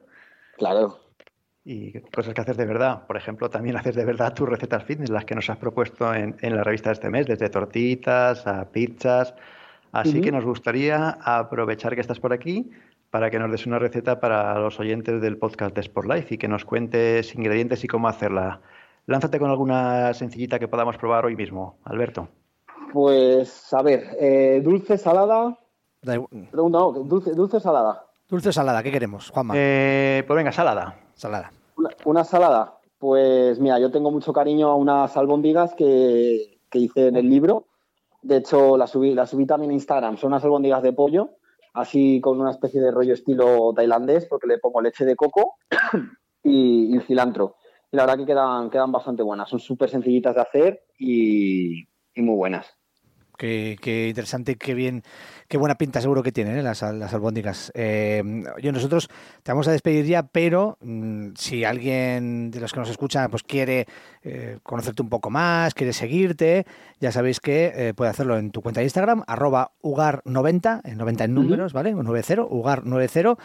[0.57, 0.99] Claro.
[1.63, 3.05] Y cosas que haces de verdad.
[3.07, 6.35] Por ejemplo, también haces de verdad tus recetas fitness, las que nos has propuesto en,
[6.41, 9.33] la revista de este mes, desde tortitas a pizzas.
[9.91, 12.69] Así que nos gustaría aprovechar que estás por aquí
[13.09, 16.37] para que nos des una receta para los oyentes del podcast de Sport Life y
[16.37, 18.59] que nos cuentes ingredientes y cómo hacerla.
[19.05, 22.27] Lánzate con alguna sencillita que podamos probar hoy mismo, Alberto.
[22.95, 25.59] Pues, a ver, eh, dulce, salada.
[26.01, 28.05] Pregunta, no, dulce, dulce, salada.
[28.29, 29.53] Dulce, salada, ¿qué queremos, Juanma?
[29.57, 30.97] Eh, pues venga, salada.
[31.13, 31.51] Salada.
[32.05, 32.79] Una, salada.
[32.97, 37.65] Pues mira, yo tengo mucho cariño a unas albóndigas que, que hice en el libro.
[38.21, 40.15] De hecho, la subí, la subí también en Instagram.
[40.15, 41.31] Son unas albóndigas de pollo,
[41.73, 45.55] así con una especie de rollo estilo tailandés, porque le pongo leche de coco
[46.43, 47.57] y, y cilantro.
[47.91, 49.49] Y la verdad que quedan, quedan bastante buenas.
[49.49, 52.73] Son súper sencillitas de hacer y, y muy buenas.
[53.37, 53.77] Qué,
[54.09, 55.03] interesante qué bien,
[55.47, 56.63] qué buena pinta seguro que tienen ¿eh?
[56.63, 57.71] las, las albóndigas.
[57.75, 58.23] Eh,
[58.61, 59.09] yo nosotros
[59.43, 63.43] te vamos a despedir ya, pero mm, si alguien de los que nos escucha pues
[63.43, 63.87] quiere
[64.23, 66.65] eh, conocerte un poco más, quiere seguirte,
[66.99, 71.33] ya sabéis que puede hacerlo en tu cuenta de Instagram, arroba ugar90, en 90 en
[71.33, 71.93] números, ¿vale?
[71.93, 73.37] 90, ugar90.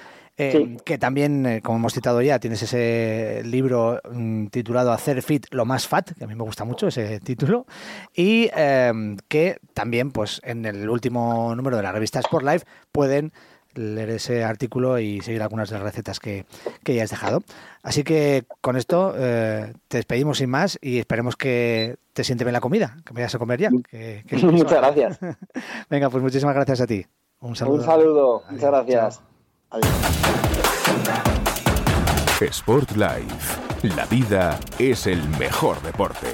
[0.42, 5.66] Eh, que también, como hemos citado ya, tienes ese libro mm, titulado Hacer Fit lo
[5.66, 7.66] más fat, que a mí me gusta mucho ese título,
[8.14, 8.48] y
[9.28, 13.32] que también, pues, en el último número de la revista Sport Life pueden
[13.74, 16.44] leer ese artículo y seguir algunas de las recetas que,
[16.82, 17.42] que ya has dejado.
[17.82, 22.60] Así que con esto te despedimos sin más y esperemos que te siente bien la
[22.60, 23.70] comida, que vayas a comer ya.
[23.88, 25.18] Que, que Muchas gracias.
[25.88, 27.06] Venga, pues muchísimas gracias a ti.
[27.40, 27.76] Un saludo.
[27.76, 28.42] Un saludo.
[28.50, 29.22] Muchas gracias.
[32.40, 33.60] Sport Life.
[33.96, 36.26] La vida es el mejor deporte.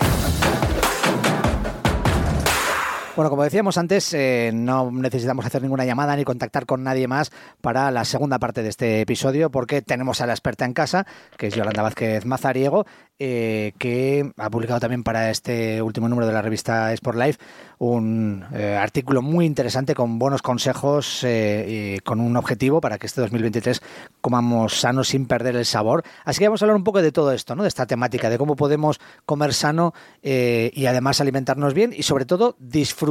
[3.16, 7.32] Bueno, como decíamos antes, eh, no necesitamos hacer ninguna llamada ni contactar con nadie más
[7.62, 11.06] para la segunda parte de este episodio porque tenemos a la experta en casa,
[11.38, 12.84] que es Yolanda Vázquez Mazariego,
[13.18, 17.38] eh, que ha publicado también para este último número de la revista Sport Life
[17.78, 23.06] un eh, artículo muy interesante con buenos consejos eh, y con un objetivo para que
[23.06, 23.80] este 2023
[24.20, 26.02] comamos sano sin perder el sabor.
[26.24, 27.62] Así que vamos a hablar un poco de todo esto, ¿no?
[27.62, 32.24] de esta temática, de cómo podemos comer sano eh, y además alimentarnos bien y sobre
[32.24, 33.05] todo disfrutar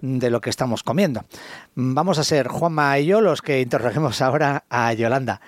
[0.00, 1.22] de lo que estamos comiendo.
[1.74, 5.40] Vamos a ser Juanma y yo los que interroguemos ahora a Yolanda.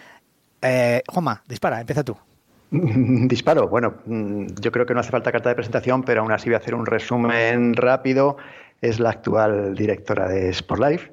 [0.63, 2.17] Eh, Juanma, dispara, empieza tú.
[2.71, 3.69] Disparo.
[3.69, 6.55] Bueno, mm, yo creo que no hace falta carta de presentación, pero aún así voy
[6.55, 8.37] a hacer un resumen rápido.
[8.81, 11.13] Es la actual directora de Sport Life.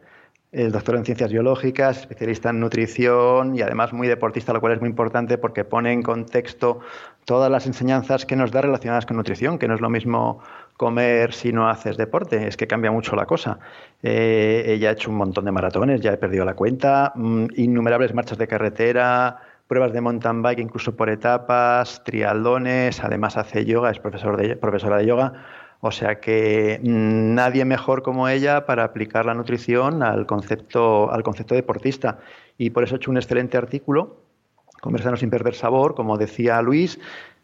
[0.51, 4.81] Es doctora en ciencias biológicas, especialista en nutrición y además muy deportista, lo cual es
[4.81, 6.81] muy importante porque pone en contexto
[7.23, 10.41] todas las enseñanzas que nos da relacionadas con nutrición, que no es lo mismo
[10.81, 13.59] comer si no haces deporte, es que cambia mucho la cosa.
[14.01, 18.15] Eh, ella ha hecho un montón de maratones, ya he perdido la cuenta, mm, innumerables
[18.15, 23.99] marchas de carretera, pruebas de mountain bike incluso por etapas, triatlones, además hace yoga, es
[23.99, 25.33] profesor de, profesora de yoga,
[25.81, 31.21] o sea que mm, nadie mejor como ella para aplicar la nutrición al concepto, al
[31.21, 32.17] concepto deportista.
[32.57, 34.17] Y por eso he hecho un excelente artículo,
[34.81, 36.99] Comer sin perder sabor, como decía Luis,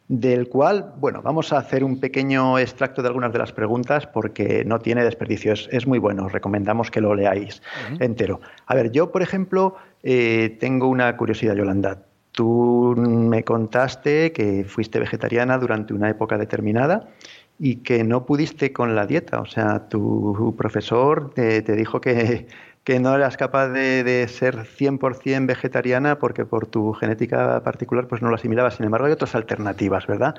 [0.07, 4.63] del cual, bueno, vamos a hacer un pequeño extracto de algunas de las preguntas porque
[4.65, 8.03] no tiene desperdicio, es, es muy bueno, os recomendamos que lo leáis uh -huh.
[8.03, 8.39] entero.
[8.67, 12.03] A ver, yo, por ejemplo, eh, tengo una curiosidad, Yolanda.
[12.31, 17.09] Tú me contaste que fuiste vegetariana durante una época determinada
[17.59, 19.41] y que no pudiste con la dieta.
[19.41, 22.47] O sea, tu profesor te, te dijo que,
[22.87, 28.21] que, no eras capaz de, de ser 100% vegetariana porque por tu genética particular pues
[28.21, 28.75] no lo asimilabas.
[28.75, 30.35] Sin embargo, hay otras alternativas, ¿verdad?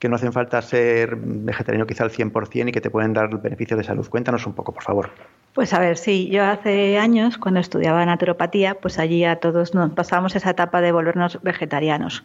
[0.00, 3.78] Que no hacen falta ser vegetariano quizá al 100% y que te pueden dar beneficios
[3.78, 4.08] de salud.
[4.08, 5.10] Cuéntanos un poco, por favor.
[5.54, 9.92] Pues a ver, sí, yo hace años, cuando estudiaba naturopatía, pues allí a todos nos
[9.92, 12.24] pasábamos esa etapa de volvernos vegetarianos.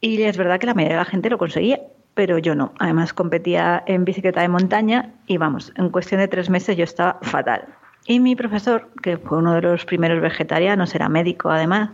[0.00, 1.80] Y es verdad que la mayoría de la gente lo conseguía,
[2.14, 2.72] pero yo no.
[2.78, 7.18] Además competía en bicicleta de montaña y vamos, en cuestión de tres meses yo estaba
[7.22, 7.77] fatal.
[8.08, 11.90] Y mi profesor, que fue uno de los primeros vegetarianos, era médico además,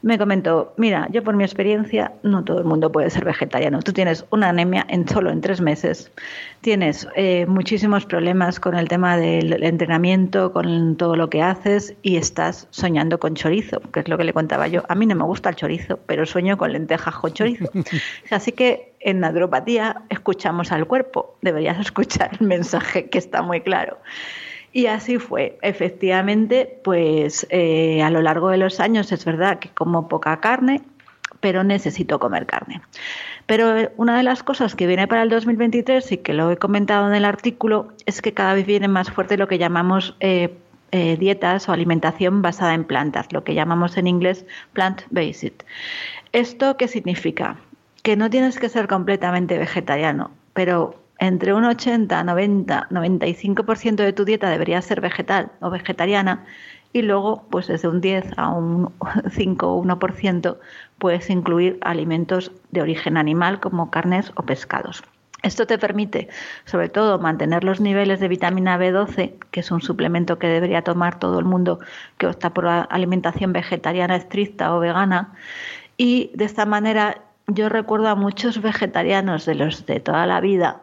[0.00, 3.80] me comentó, mira, yo por mi experiencia, no todo el mundo puede ser vegetariano.
[3.82, 6.12] Tú tienes una anemia en solo en tres meses,
[6.60, 12.18] tienes eh, muchísimos problemas con el tema del entrenamiento, con todo lo que haces y
[12.18, 14.84] estás soñando con chorizo, que es lo que le contaba yo.
[14.88, 17.68] A mí no me gusta el chorizo, pero sueño con lentejas con chorizo.
[18.30, 23.98] Así que en naturopatía escuchamos al cuerpo, deberías escuchar el mensaje que está muy claro.
[24.72, 25.58] Y así fue.
[25.62, 30.82] Efectivamente, pues eh, a lo largo de los años es verdad que como poca carne,
[31.40, 32.80] pero necesito comer carne.
[33.46, 37.08] Pero una de las cosas que viene para el 2023 y que lo he comentado
[37.08, 40.56] en el artículo es que cada vez viene más fuerte lo que llamamos eh,
[40.92, 45.64] eh, dietas o alimentación basada en plantas, lo que llamamos en inglés plant-based.
[46.32, 47.56] ¿Esto qué significa?
[48.02, 54.24] Que no tienes que ser completamente vegetariano, pero entre un 80, 90, 95% de tu
[54.24, 56.44] dieta debería ser vegetal o vegetariana
[56.92, 58.92] y luego pues desde un 10 a un
[59.30, 60.58] 5 o 1%
[60.98, 65.04] puedes incluir alimentos de origen animal como carnes o pescados.
[65.44, 66.28] Esto te permite,
[66.64, 71.20] sobre todo, mantener los niveles de vitamina B12, que es un suplemento que debería tomar
[71.20, 71.78] todo el mundo
[72.18, 75.34] que opta por alimentación vegetariana estricta o vegana.
[75.96, 80.82] Y de esta manera yo recuerdo a muchos vegetarianos de los de toda la vida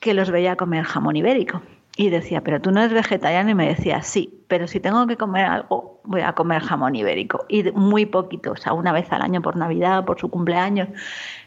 [0.00, 1.62] que los veía comer jamón ibérico.
[2.00, 5.16] Y decía, pero tú no eres vegetariano y me decía, sí, pero si tengo que
[5.16, 7.44] comer algo, voy a comer jamón ibérico.
[7.48, 10.88] Y muy poquito, o sea, una vez al año por Navidad, por su cumpleaños.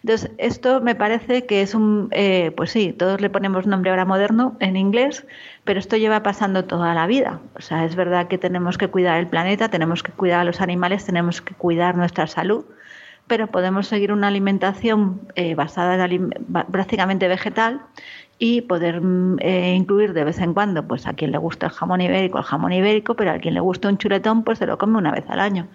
[0.04, 4.04] Entonces, esto me parece que es un, eh, pues sí, todos le ponemos nombre ahora
[4.04, 5.26] moderno en inglés,
[5.64, 7.40] pero esto lleva pasando toda la vida.
[7.56, 10.60] O sea, es verdad que tenemos que cuidar el planeta, tenemos que cuidar a los
[10.60, 12.66] animales, tenemos que cuidar nuestra salud,
[13.26, 16.32] pero podemos seguir una alimentación eh, basada en
[16.70, 17.82] prácticamente vegetal
[18.44, 21.72] y poder mm, eh, incluir de vez en cuando, pues a quien le gusta el
[21.72, 24.80] jamón ibérico, el jamón ibérico, pero a quien le gusta un chuletón, pues se lo
[24.80, 25.68] come una vez al año.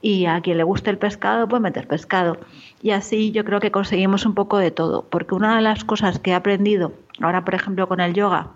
[0.00, 2.38] Y a quien le guste el pescado, pues meter pescado.
[2.80, 6.18] Y así yo creo que conseguimos un poco de todo, porque una de las cosas
[6.18, 8.52] que he aprendido, ahora por ejemplo con el yoga,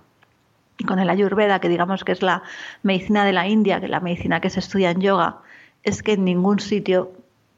[0.79, 2.43] y con el ayurveda, que digamos que es la
[2.83, 5.41] medicina de la India, que es la medicina que se estudia en yoga,
[5.83, 7.13] es que en ningún sitio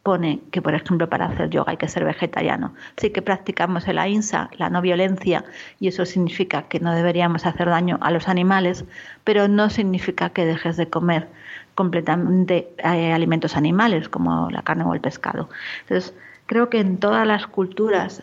[0.04, 2.74] pone que, por ejemplo, para hacer yoga hay que ser vegetariano.
[2.98, 5.44] Sí que practicamos el ahimsa, la no violencia,
[5.80, 8.84] y eso significa que no deberíamos hacer daño a los animales,
[9.24, 11.28] pero no significa que dejes de comer
[11.74, 15.48] completamente eh, alimentos animales como la carne o el pescado.
[15.80, 16.14] Entonces,
[16.44, 18.22] creo que en todas las culturas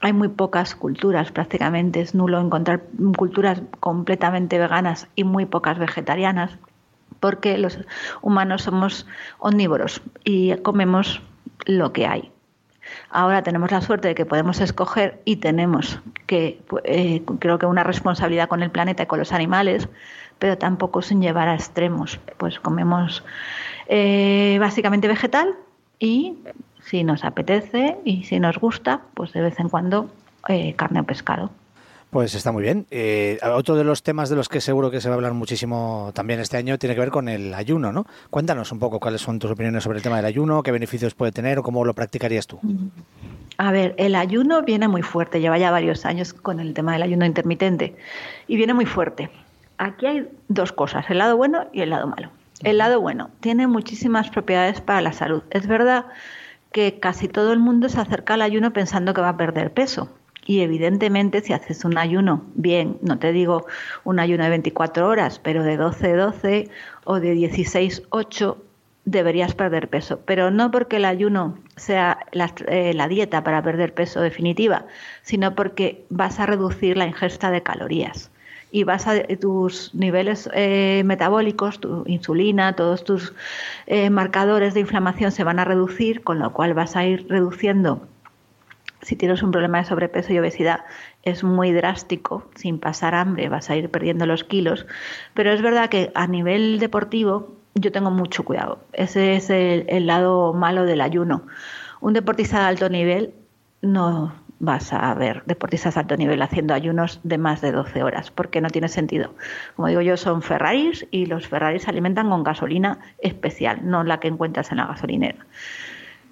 [0.00, 2.84] hay muy pocas culturas, prácticamente es nulo encontrar
[3.18, 6.56] culturas completamente veganas y muy pocas vegetarianas
[7.20, 7.78] porque los
[8.22, 9.06] humanos somos
[9.38, 11.20] omnívoros y comemos
[11.66, 12.30] lo que hay.
[13.10, 17.84] Ahora tenemos la suerte de que podemos escoger y tenemos que, eh, creo que una
[17.84, 19.88] responsabilidad con el planeta y con los animales,
[20.38, 22.18] pero tampoco sin llevar a extremos.
[22.38, 23.24] Pues comemos
[23.88, 25.54] eh, básicamente vegetal
[25.98, 26.38] y
[26.82, 30.10] si nos apetece y si nos gusta, pues de vez en cuando
[30.48, 31.50] eh, carne o pescado.
[32.10, 32.86] Pues está muy bien.
[32.90, 36.10] Eh, otro de los temas de los que seguro que se va a hablar muchísimo
[36.14, 38.06] también este año tiene que ver con el ayuno, ¿no?
[38.30, 41.32] Cuéntanos un poco cuáles son tus opiniones sobre el tema del ayuno, qué beneficios puede
[41.32, 42.60] tener o cómo lo practicarías tú.
[43.58, 47.02] A ver, el ayuno viene muy fuerte, lleva ya varios años con el tema del
[47.02, 47.94] ayuno intermitente
[48.46, 49.30] y viene muy fuerte.
[49.76, 52.30] Aquí hay dos cosas, el lado bueno y el lado malo.
[52.62, 55.42] El lado bueno tiene muchísimas propiedades para la salud.
[55.50, 56.06] Es verdad
[56.72, 60.08] que casi todo el mundo se acerca al ayuno pensando que va a perder peso
[60.48, 63.66] y evidentemente si haces un ayuno, bien, no te digo
[64.02, 66.70] un ayuno de 24 horas, pero de 12-12
[67.04, 68.56] o de 16-8,
[69.04, 70.20] deberías perder peso.
[70.24, 72.20] Pero no porque el ayuno sea
[72.66, 74.86] eh, la, dieta para perder peso definitiva,
[75.20, 78.30] sino porque vas a reducir la ingesta de calorías
[78.70, 83.34] y vas a tus niveles eh, metabólicos, tu insulina, todos tus
[83.86, 88.08] eh, marcadores de inflamación se van a reducir, con lo cual vas a ir reduciendo
[89.02, 90.80] si tienes un problema de sobrepeso y obesidad,
[91.22, 94.86] es muy drástico, sin pasar hambre vas a ir perdiendo los kilos,
[95.34, 98.80] pero es verdad que a nivel deportivo yo tengo mucho cuidado.
[98.92, 101.46] Ese es el, lado malo del ayuno.
[102.00, 103.34] Un deportista de alto nivel
[103.82, 108.30] no vas a ver deportistas de alto nivel haciendo ayunos de más de 12 horas,
[108.30, 109.34] porque no tiene sentido.
[109.76, 114.18] Como digo yo, son Ferraris y los Ferraris se alimentan con gasolina especial, no la
[114.18, 115.46] que encuentras en la gasolinera.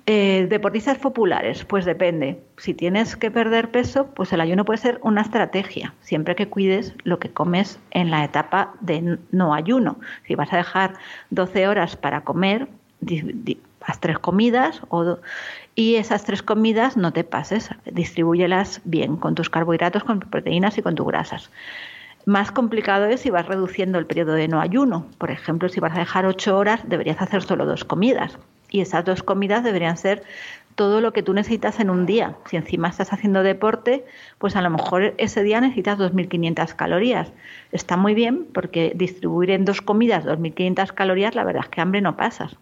[0.09, 2.41] Eh, deportistas populares, pues depende.
[2.59, 6.95] Si tienes que perder peso, pues el ayuno puede ser una estrategia, siempre que cuides
[7.03, 9.99] lo que comes en la etapa de no ayuno.
[10.25, 10.95] Si vas a dejar
[11.31, 12.69] 12 horas para comer,
[13.81, 14.81] haz tres comidas
[15.75, 20.79] y esas tres comidas no te pases, distribúyelas bien con tus carbohidratos, con tus proteínas
[20.79, 21.51] y con tus grasas.
[22.27, 25.07] Más complicado es si vas reduciendo el periodo de no ayuno.
[25.19, 28.39] Por ejemplo, si vas a dejar 8 horas, deberías hacer solo dos comidas
[28.71, 30.23] y esas dos comidas deberían ser
[30.77, 32.37] todo lo que tú necesitas en un día.
[32.49, 34.05] Si encima estás haciendo deporte,
[34.39, 37.33] pues a lo mejor ese día necesitas 2.500 calorías.
[37.73, 42.03] Está muy bien porque distribuir en dos comidas 2.500 calorías, la verdad es que hambre
[42.03, 42.57] no pasas.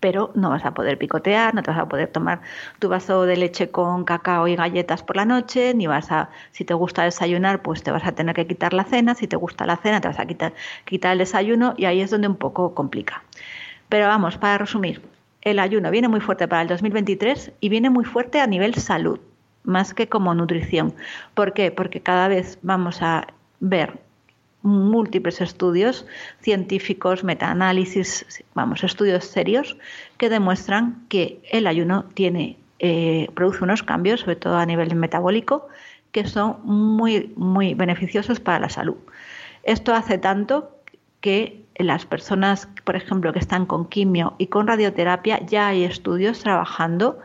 [0.00, 2.40] Pero no vas a poder picotear, no te vas a poder tomar
[2.80, 6.64] tu vaso de leche con cacao y galletas por la noche, ni vas a, si
[6.64, 9.64] te gusta desayunar, pues te vas a tener que quitar la cena, si te gusta
[9.64, 12.74] la cena, te vas a quitar, quitar el desayuno y ahí es donde un poco
[12.74, 13.22] complica.
[13.88, 15.00] Pero vamos, para resumir,
[15.46, 19.20] el ayuno viene muy fuerte para el 2023 y viene muy fuerte a nivel salud,
[19.62, 20.92] más que como nutrición.
[21.34, 21.70] ¿Por qué?
[21.70, 23.28] Porque cada vez vamos a
[23.60, 24.00] ver
[24.62, 26.04] múltiples estudios
[26.40, 29.76] científicos, metaanálisis, vamos, estudios serios
[30.18, 32.06] que demuestran que el ayuno
[32.80, 35.68] eh, produce unos cambios, sobre todo a nivel metabólico,
[36.10, 38.96] que son muy, muy beneficiosos para la salud.
[39.62, 40.72] Esto hace tanto
[41.20, 46.40] que las personas, por ejemplo, que están con quimio y con radioterapia, ya hay estudios
[46.40, 47.18] trabajando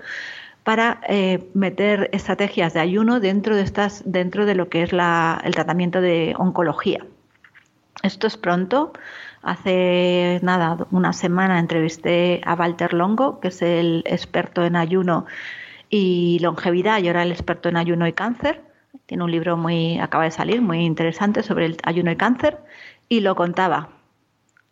[0.64, 5.56] para eh, meter estrategias de ayuno dentro de estas, dentro de lo que es el
[5.56, 7.06] tratamiento de oncología.
[8.04, 8.94] Esto es pronto.
[9.42, 15.26] Hace nada, una semana entrevisté a Walter Longo, que es el experto en ayuno
[15.90, 18.62] y longevidad, y ahora el experto en ayuno y cáncer
[19.06, 22.60] tiene un libro muy, acaba de salir, muy interesante sobre el ayuno y cáncer,
[23.10, 23.90] y lo contaba.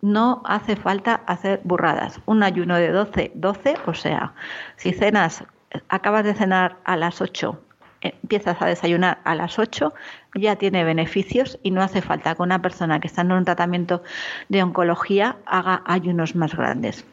[0.02, 2.20] No hace falta hacer burradas.
[2.26, 4.34] Un ayuno de 12, 12, o sea,
[4.78, 5.44] si cenas,
[5.90, 7.60] acabas de cenar a las 8,
[8.02, 9.94] empiezas a desayunar a las 8,
[10.36, 14.04] ya tiene beneficios y no hace falta que una persona que está en un tratamiento
[14.48, 17.06] de oncología haga ayunos más grandes.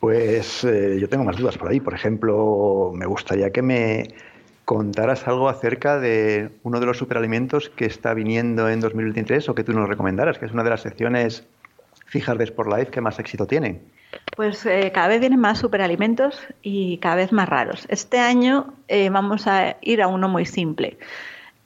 [0.00, 1.80] Pues eh, yo tengo más dudas por ahí.
[1.80, 4.14] Por ejemplo, me gustaría que me
[4.64, 9.64] contaras algo acerca de uno de los superalimentos que está viniendo en 2023 o que
[9.64, 11.46] tú nos recomendaras, que es una de las secciones
[12.06, 13.82] fijas de Sport Life que más éxito tiene.
[14.36, 17.86] Pues eh, cada vez vienen más superalimentos y cada vez más raros.
[17.88, 20.98] Este año eh, vamos a ir a uno muy simple.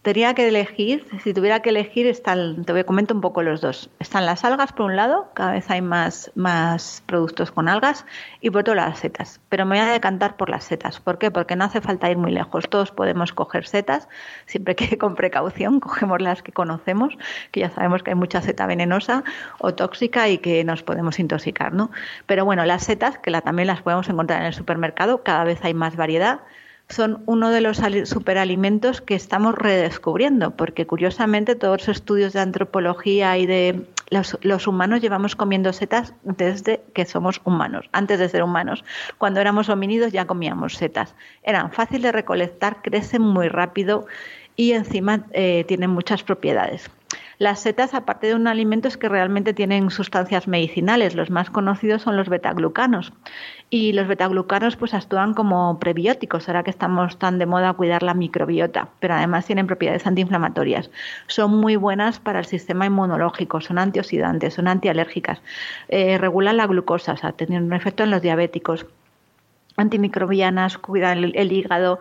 [0.03, 3.61] Tenía que elegir, si tuviera que elegir, están, te voy a comentar un poco los
[3.61, 3.90] dos.
[3.98, 8.07] Están las algas por un lado, cada vez hay más, más productos con algas,
[8.40, 9.40] y por otro las setas.
[9.51, 11.01] Pero me voy a decantar por las setas.
[11.01, 11.30] ¿Por qué?
[11.30, 12.70] Porque no hace falta ir muy lejos.
[12.70, 14.09] Todos podemos coger setas,
[14.46, 17.18] siempre que con precaución, cogemos las que conocemos,
[17.51, 19.22] que ya sabemos que hay mucha seta venenosa
[19.59, 21.90] o tóxica y que nos podemos intoxicar, ¿no?
[22.24, 25.62] Pero bueno, las setas, que la, también las podemos encontrar en el supermercado, cada vez
[25.62, 26.40] hay más variedad
[26.91, 33.38] son uno de los superalimentos que estamos redescubriendo, porque curiosamente todos los estudios de antropología
[33.38, 38.84] y de los, humanos llevamos comiendo setas desde que somos humanos, antes de ser humanos.
[39.18, 41.14] Cuando éramos homínidos ya comíamos setas.
[41.43, 44.07] Eran fáciles de recolectar, crecen muy rápido
[44.61, 46.90] y encima eh, tienen muchas propiedades.
[47.38, 51.14] Las setas, aparte de un alimento, es que realmente tienen sustancias medicinales.
[51.14, 53.11] Los más conocidos son los betaglucanos.
[53.70, 58.12] Y los betaglucanos pues actúan como prebióticos, ahora que estamos tan de moda cuidar la
[58.12, 60.90] microbiota, pero además tienen propiedades antiinflamatorias.
[61.26, 65.40] Son muy buenas para el sistema inmunológico, son antioxidantes, son antialérgicas,
[65.88, 68.84] eh, regulan la glucosa, o sea, tienen un efecto en los diabéticos
[69.80, 71.98] antimicrobianas, cuidan el, hígado,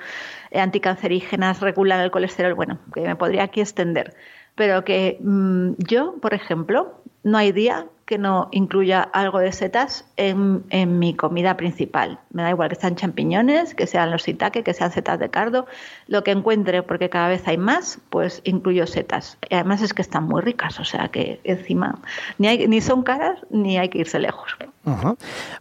[0.53, 2.53] anticancerígenas, regulan el colesterol.
[2.53, 4.15] Bueno, que me podría aquí extender
[4.59, 10.03] pero que mm, yo, por ejemplo, no hay día que no incluya algo de setas
[10.17, 12.19] en, mi comida principal.
[12.33, 15.65] Me da igual que sean champiñones, que sean los shiitake, que sean setas de cardo,
[16.07, 19.37] lo que encuentre, porque cada vez hay más, pues incluyo setas.
[19.49, 21.99] Y además es que están muy ricas, o sea que encima
[22.37, 24.57] ni, hay, ni son caras ni hay que irse lejos.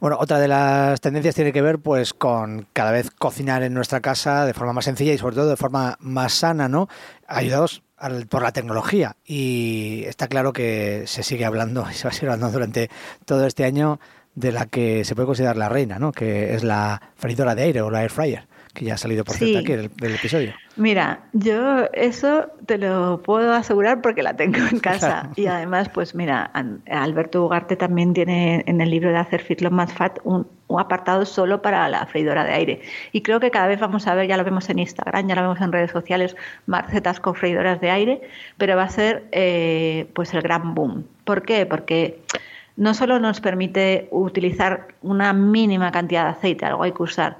[0.01, 4.01] Bueno, otra de las tendencias tiene que ver pues con cada vez cocinar en nuestra
[4.01, 6.89] casa de forma más sencilla y sobre todo de forma más sana, ¿no?
[7.29, 7.83] Ayudados
[8.29, 12.31] por la tecnología y está claro que se sigue hablando y se va a seguir
[12.31, 12.91] hablando durante
[13.25, 14.01] todo este año
[14.35, 16.13] de la que se puede considerar la reina, ¿no?
[16.13, 18.48] que es la freidora de aire o la air fryer
[18.79, 20.55] que ya ha salido por cierto aquí del, episodio.
[20.77, 25.31] Mira, yo eso te lo puedo asegurar porque la tengo en casa.
[25.35, 26.51] Y además, pues mira,
[26.89, 30.47] Alberto Ugarte también tiene en el libro de Hacer Fit lo más fat un,
[30.79, 32.83] apartado solo para la freidora de aire.
[33.11, 35.43] Y creo que cada vez vamos a ver, ya lo vemos en Instagram, ya lo
[35.43, 38.21] vemos en redes sociales, más recetas con freidoras de aire,
[38.59, 41.05] pero va a ser eh, pues el gran boom.
[41.25, 41.67] ¿Por qué?
[41.67, 42.21] Porque
[42.77, 47.39] no solo nos permite utilizar una mínima cantidad de aceite, algo hay que usar,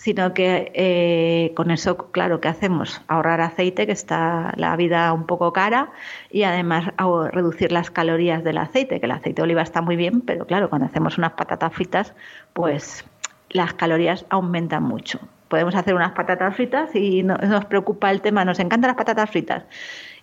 [0.00, 3.02] sino que eh, con eso, claro, ¿qué hacemos?
[3.06, 5.90] Ahorrar aceite, que está la vida un poco cara,
[6.30, 6.86] y además
[7.32, 10.70] reducir las calorías del aceite, que el aceite de oliva está muy bien, pero claro,
[10.70, 12.14] cuando hacemos unas patatas fritas,
[12.54, 13.04] pues
[13.50, 15.20] las calorías aumentan mucho.
[15.48, 19.28] Podemos hacer unas patatas fritas y no, nos preocupa el tema, nos encantan las patatas
[19.28, 19.64] fritas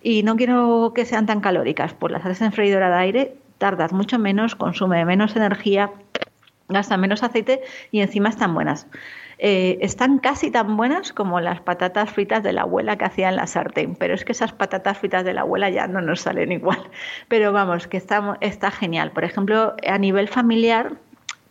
[0.02, 3.92] y no quiero que sean tan calóricas, pues las haces en freidora de aire, tardas
[3.92, 5.92] mucho menos, consume menos energía,
[6.68, 7.62] gasta menos aceite
[7.92, 8.88] y encima están buenas.
[9.38, 13.36] Eh, están casi tan buenas como las patatas fritas de la abuela que hacía en
[13.36, 16.50] la sartén, pero es que esas patatas fritas de la abuela ya no nos salen
[16.52, 16.82] igual.
[17.28, 19.12] Pero vamos, que está, está genial.
[19.12, 20.96] Por ejemplo, a nivel familiar,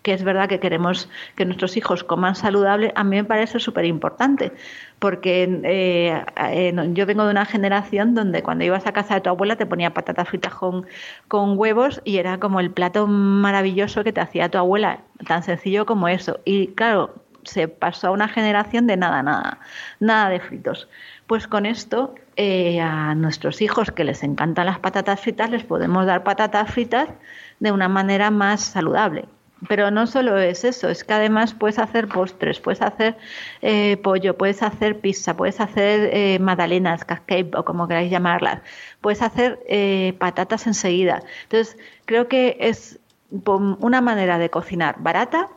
[0.08, 3.84] que es verdad que queremos que nuestros hijos coman saludable, a mí me parece súper
[3.84, 4.54] importante,
[5.00, 9.30] porque eh, eh, yo vengo de una generación donde cuando ibas a casa de tu
[9.30, 10.86] abuela te ponía patatas fritas con,
[11.28, 15.86] con huevos y era como el plato maravilloso que te hacía tu abuela, tan sencillo
[15.86, 16.40] como eso.
[16.46, 17.14] Y claro,
[17.48, 19.60] se pasó a una generación de nada, nada,
[20.00, 20.88] nada de fritos.
[21.28, 26.06] Pues con esto eh, a nuestros hijos que les encantan las patatas fritas les podemos
[26.06, 27.10] dar patatas fritas
[27.60, 29.26] de una manera más saludable.
[29.68, 33.18] Pero no solo es eso, es que además puedes hacer postres, puedes hacer
[33.64, 38.62] eh, pollo, puedes hacer pizza, puedes hacer eh, magdalenas, cascade o como queráis llamarlas,
[39.02, 39.60] puedes hacer
[40.20, 41.24] patatas enseguida.
[41.44, 41.76] Entonces,
[42.06, 43.00] creo que es
[43.32, 45.50] una manera de cocinar barata,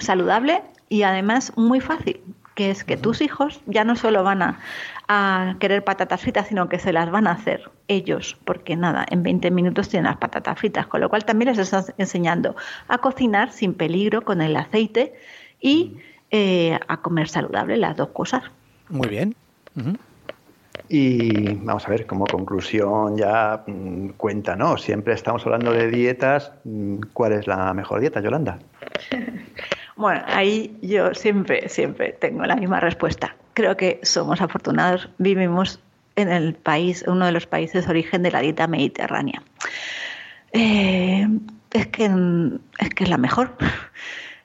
[0.00, 0.62] saludable
[0.92, 2.20] y además muy fácil,
[2.54, 6.78] que es que tus hijos ya no solo van a, querer patatas fritas, sino que
[6.78, 10.86] se las van a hacer ellos, porque nada, en 20 minutos tienen las patatas fritas,
[10.86, 12.56] con lo cual también les estás enseñando
[12.88, 15.14] a cocinar sin peligro con el aceite
[15.60, 15.96] y
[16.30, 18.42] eh, a comer saludable, las dos cosas.
[18.90, 19.34] Muy bien.
[20.90, 24.76] Y vamos a ver, como conclusión ya mm, cuenta, ¿no?
[24.76, 26.52] Siempre estamos hablando de dietas.
[26.64, 28.58] Mm, ¿Cuál es la mejor dieta, Yolanda?
[30.02, 33.36] Bueno, ahí yo siempre, siempre tengo la misma respuesta.
[33.54, 35.78] Creo que somos afortunados, vivimos
[36.16, 39.44] en el país, uno de los países de origen de la dieta mediterránea.
[40.50, 41.28] Eh,
[41.70, 42.10] es, que,
[42.80, 43.56] es que es la mejor.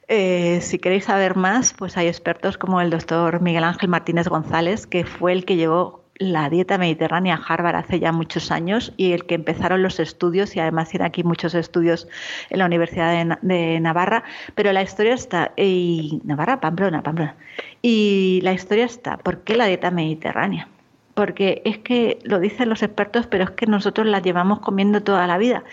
[0.09, 4.87] Eh, si queréis saber más, pues hay expertos como el doctor Miguel Ángel Martínez González,
[4.87, 9.25] que fue el que llevó la dieta mediterránea Harvard hace ya muchos años y el
[9.25, 12.07] que empezaron los estudios, y además tiene aquí muchos estudios
[12.49, 14.23] en la Universidad de, Navarra,
[14.55, 17.35] pero la historia está, y Navarra, Pamplona, Pamplona,
[17.81, 20.67] y la historia está, ¿por qué la dieta mediterránea?
[21.13, 25.25] Porque es que lo dicen los expertos, pero es que nosotros la llevamos comiendo toda
[25.25, 25.63] la vida.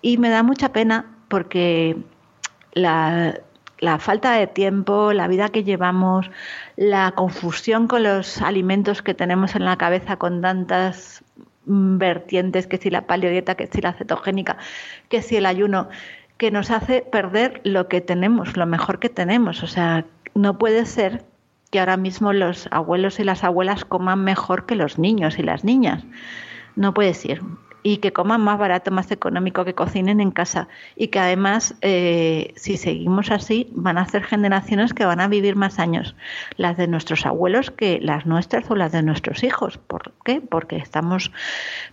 [0.00, 1.96] Y me da mucha pena porque
[2.72, 3.38] la,
[3.84, 6.30] la falta de tiempo, la vida que llevamos,
[6.76, 11.22] la confusión con los alimentos que tenemos en la cabeza con tantas
[11.66, 14.56] mm, vertientes, que si la paleodieta, que si la cetogénica,
[15.08, 15.88] que si el ayuno,
[16.38, 19.62] que nos hace perder lo que tenemos, lo mejor que tenemos.
[19.62, 20.04] O sea,
[20.34, 21.24] no puede ser
[21.70, 25.64] que ahora mismo los abuelos y las abuelas coman mejor que los niños y las
[25.64, 26.04] niñas.
[26.76, 27.40] No puede ser
[27.86, 32.54] y que coman más barato, más económico, que cocinen en casa y que además, eh,
[32.56, 36.16] si seguimos así, van a ser generaciones que van a vivir más años,
[36.56, 39.76] las de nuestros abuelos que las nuestras o las de nuestros hijos.
[39.76, 40.40] ¿Por qué?
[40.40, 41.30] Porque estamos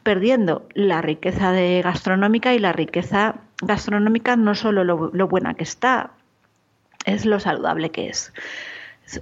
[0.01, 6.11] perdiendo la riqueza de gastronómica y la riqueza gastronómica no solo lo, buena que está,
[7.05, 8.31] es lo saludable que es.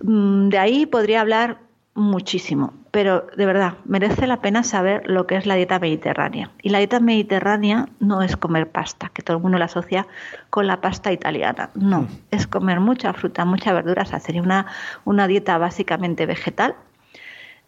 [0.04, 1.58] Mm, de ahí podría hablar
[1.96, 6.52] muchísimo, pero de verdad merece la pena saber lo que es la dieta mediterránea.
[6.62, 10.08] Y la dieta mediterránea no es comer pasta, que todo el mundo la asocia
[10.50, 11.70] con la pasta italiana.
[11.76, 14.66] No, es comer mucha fruta, mucha verdura, o sería una,
[15.06, 16.76] una dieta básicamente vegetal.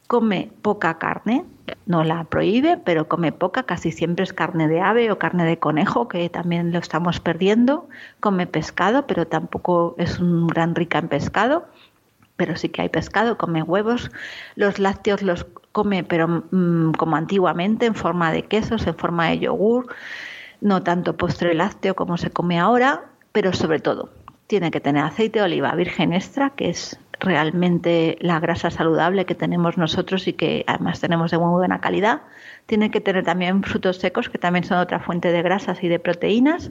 [0.07, 1.45] Come poca carne,
[1.85, 5.57] no la prohíbe, pero come poca, casi siempre es carne de ave o carne de
[5.57, 7.87] conejo, que también lo estamos perdiendo.
[8.19, 11.67] Come pescado, pero tampoco es un gran rica en pescado
[12.35, 14.11] pero sí que hay pescado, come huevos,
[14.55, 19.39] los lácteos los come, pero mm, como antiguamente, en forma de quesos, en forma de
[19.39, 19.87] yogur,
[20.59, 24.09] no tanto postre lácteo como se come ahora, pero sobre todo
[24.51, 29.33] tiene que tener aceite de oliva virgen extra, que es realmente la grasa saludable que
[29.33, 32.23] tenemos nosotros y que además tenemos de muy buena calidad.
[32.65, 35.99] Tiene que tener también frutos secos, que también son otra fuente de grasas y de
[35.99, 36.69] proteínas,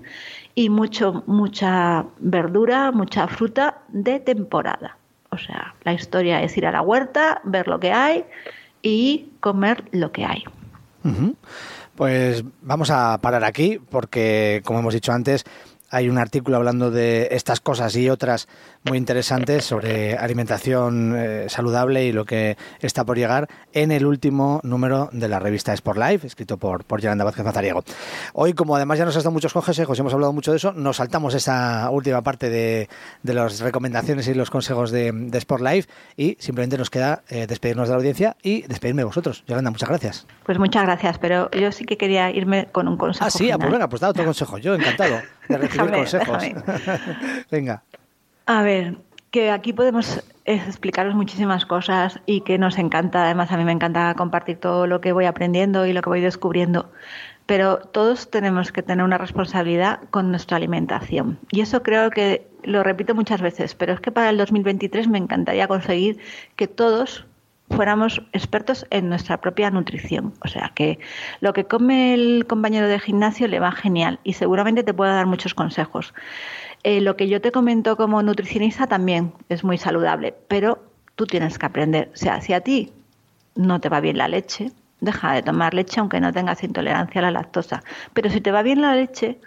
[0.55, 4.99] y mucho, mucha verdura, mucha fruta de temporada.
[5.31, 8.25] O sea, la historia es ir a la huerta, ver lo que hay
[8.83, 10.45] y comer lo que hay.
[11.95, 15.45] Pues vamos a parar aquí porque, como hemos dicho antes,
[15.91, 18.49] hay un artículo hablando de estas cosas y otras
[18.85, 24.61] muy interesantes sobre alimentación eh, saludable y lo que está por llegar en el último
[24.63, 27.83] número de la revista Sport Life, escrito por, por Yolanda Vázquez Mazariego.
[28.33, 30.97] Hoy, como además ya nos has dado muchos consejos, hemos hablado mucho de eso, nos
[30.97, 32.89] saltamos esa última parte de,
[33.23, 37.47] de las recomendaciones y los consejos de, de Sport Life y simplemente nos queda eh,
[37.47, 39.45] despedirnos de la audiencia y despedirme de vosotros.
[39.47, 40.27] Yolanda, muchas gracias.
[40.45, 43.25] Pues muchas gracias, pero yo sí que quería irme con un consejo.
[43.27, 44.59] Ah, sí, ah, pues venga, pues da otro consejo.
[44.59, 45.21] Yo encantado
[45.51, 46.45] de recibir consejos.
[47.51, 47.83] venga.
[48.47, 48.97] A ver,
[49.31, 54.15] que aquí podemos explicaros muchísimas cosas y que nos encanta, además a mí me encanta
[54.15, 56.91] compartir todo lo que voy aprendiendo y lo que voy descubriendo,
[57.47, 61.39] pero todos tenemos que tener una responsabilidad con nuestra alimentación.
[61.51, 65.19] Y eso creo que lo repito muchas veces, pero es que para el 2023 me
[65.19, 66.19] encantaría conseguir
[66.57, 67.27] que todos
[67.71, 70.35] fuéramos expertos en nuestra propia nutrición.
[70.45, 70.99] O sea, que
[71.41, 75.27] lo que come el compañero de gimnasio le va genial y seguramente te pueda dar
[75.27, 76.13] muchos consejos.
[76.83, 80.83] Eh, lo que yo te comento como nutricionista también es muy saludable, pero
[81.15, 82.11] tú tienes que aprender.
[82.15, 82.93] O sea, si a ti
[83.55, 87.23] no te va bien la leche, deja de tomar leche aunque no tengas intolerancia a
[87.23, 87.83] la lactosa.
[88.15, 89.39] Pero si te va bien la leche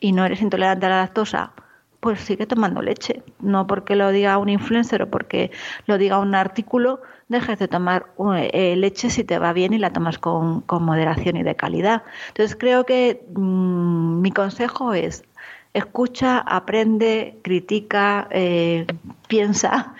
[0.00, 1.52] y no eres intolerante a la lactosa,
[2.00, 3.22] pues sigue tomando leche.
[3.40, 5.50] No porque lo diga un influencer o porque
[5.86, 8.06] lo diga un artículo, dejes de tomar
[8.36, 12.02] eh, leche si te va bien y la tomas con, moderación y de calidad.
[12.28, 15.24] Entonces creo que mm, mi consejo es
[15.74, 18.86] escucha, aprende, critica, eh,
[19.26, 19.94] piensa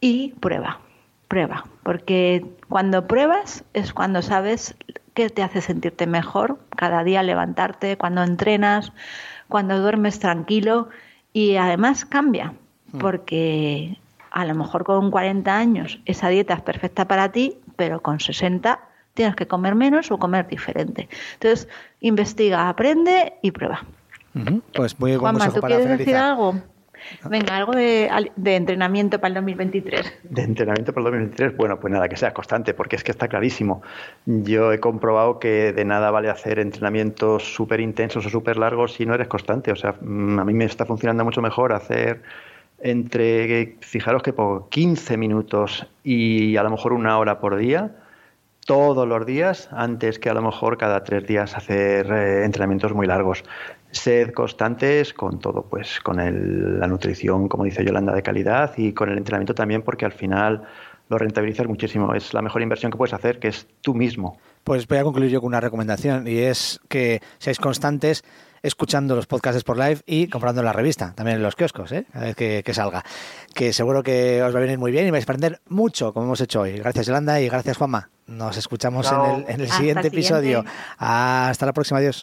[0.00, 0.80] y prueba,
[1.26, 4.76] prueba, porque cuando pruebas es cuando sabes
[5.14, 8.92] qué te hace sentirte mejor, cada día levantarte, cuando entrenas,
[9.48, 10.88] cuando duermes tranquilo
[11.32, 12.54] y además cambia,
[12.92, 12.98] hmm.
[12.98, 13.98] porque
[14.30, 18.80] a lo mejor con 40 años esa dieta es perfecta para ti, pero con 60
[19.14, 21.08] tienes que comer menos o comer diferente.
[21.34, 21.68] Entonces,
[22.00, 23.84] investiga, aprende y prueba.
[24.74, 26.54] Pues muy buen Juanma, ¿tú quieres decir algo?
[27.28, 30.20] Venga, algo de, de, entrenamiento para el 2023.
[30.22, 33.26] De entrenamiento para el 2023, bueno, pues nada, que sea constante, porque es que está
[33.26, 33.82] clarísimo.
[34.26, 39.06] Yo he comprobado que de nada vale hacer entrenamientos súper intensos o súper largos si
[39.06, 39.72] no eres constante.
[39.72, 42.22] O sea, mm, a mí me está funcionando mucho mejor hacer
[42.82, 47.96] entre, fijaros que por 15 minutos y a lo mejor una hora por día,
[48.66, 53.06] todos los días, antes que a lo mejor cada tres días hacer eh, entrenamientos muy
[53.06, 53.44] largos.
[53.90, 58.92] Sed constantes con todo, pues con el, la nutrición, como dice Yolanda, de calidad y
[58.92, 60.62] con el entrenamiento también, porque al final
[61.08, 62.14] lo rentabilizas muchísimo.
[62.14, 64.38] Es la mejor inversión que puedes hacer, que es tú mismo.
[64.62, 68.22] Pues voy a concluir yo con una recomendación y es que seáis constantes
[68.62, 72.06] escuchando los podcasts por live y comprando la revista, también en los kioscos, ¿eh?
[72.12, 73.04] a vez que, salga.
[73.54, 76.26] Que seguro que os va a venir muy bien y vais a aprender mucho, como
[76.26, 76.78] hemos hecho hoy.
[76.78, 78.10] Gracias, Yolanda, y gracias, Juanma.
[78.26, 80.64] Nos escuchamos en el, en el siguiente episodio.
[80.98, 82.22] Hasta la próxima, adiós.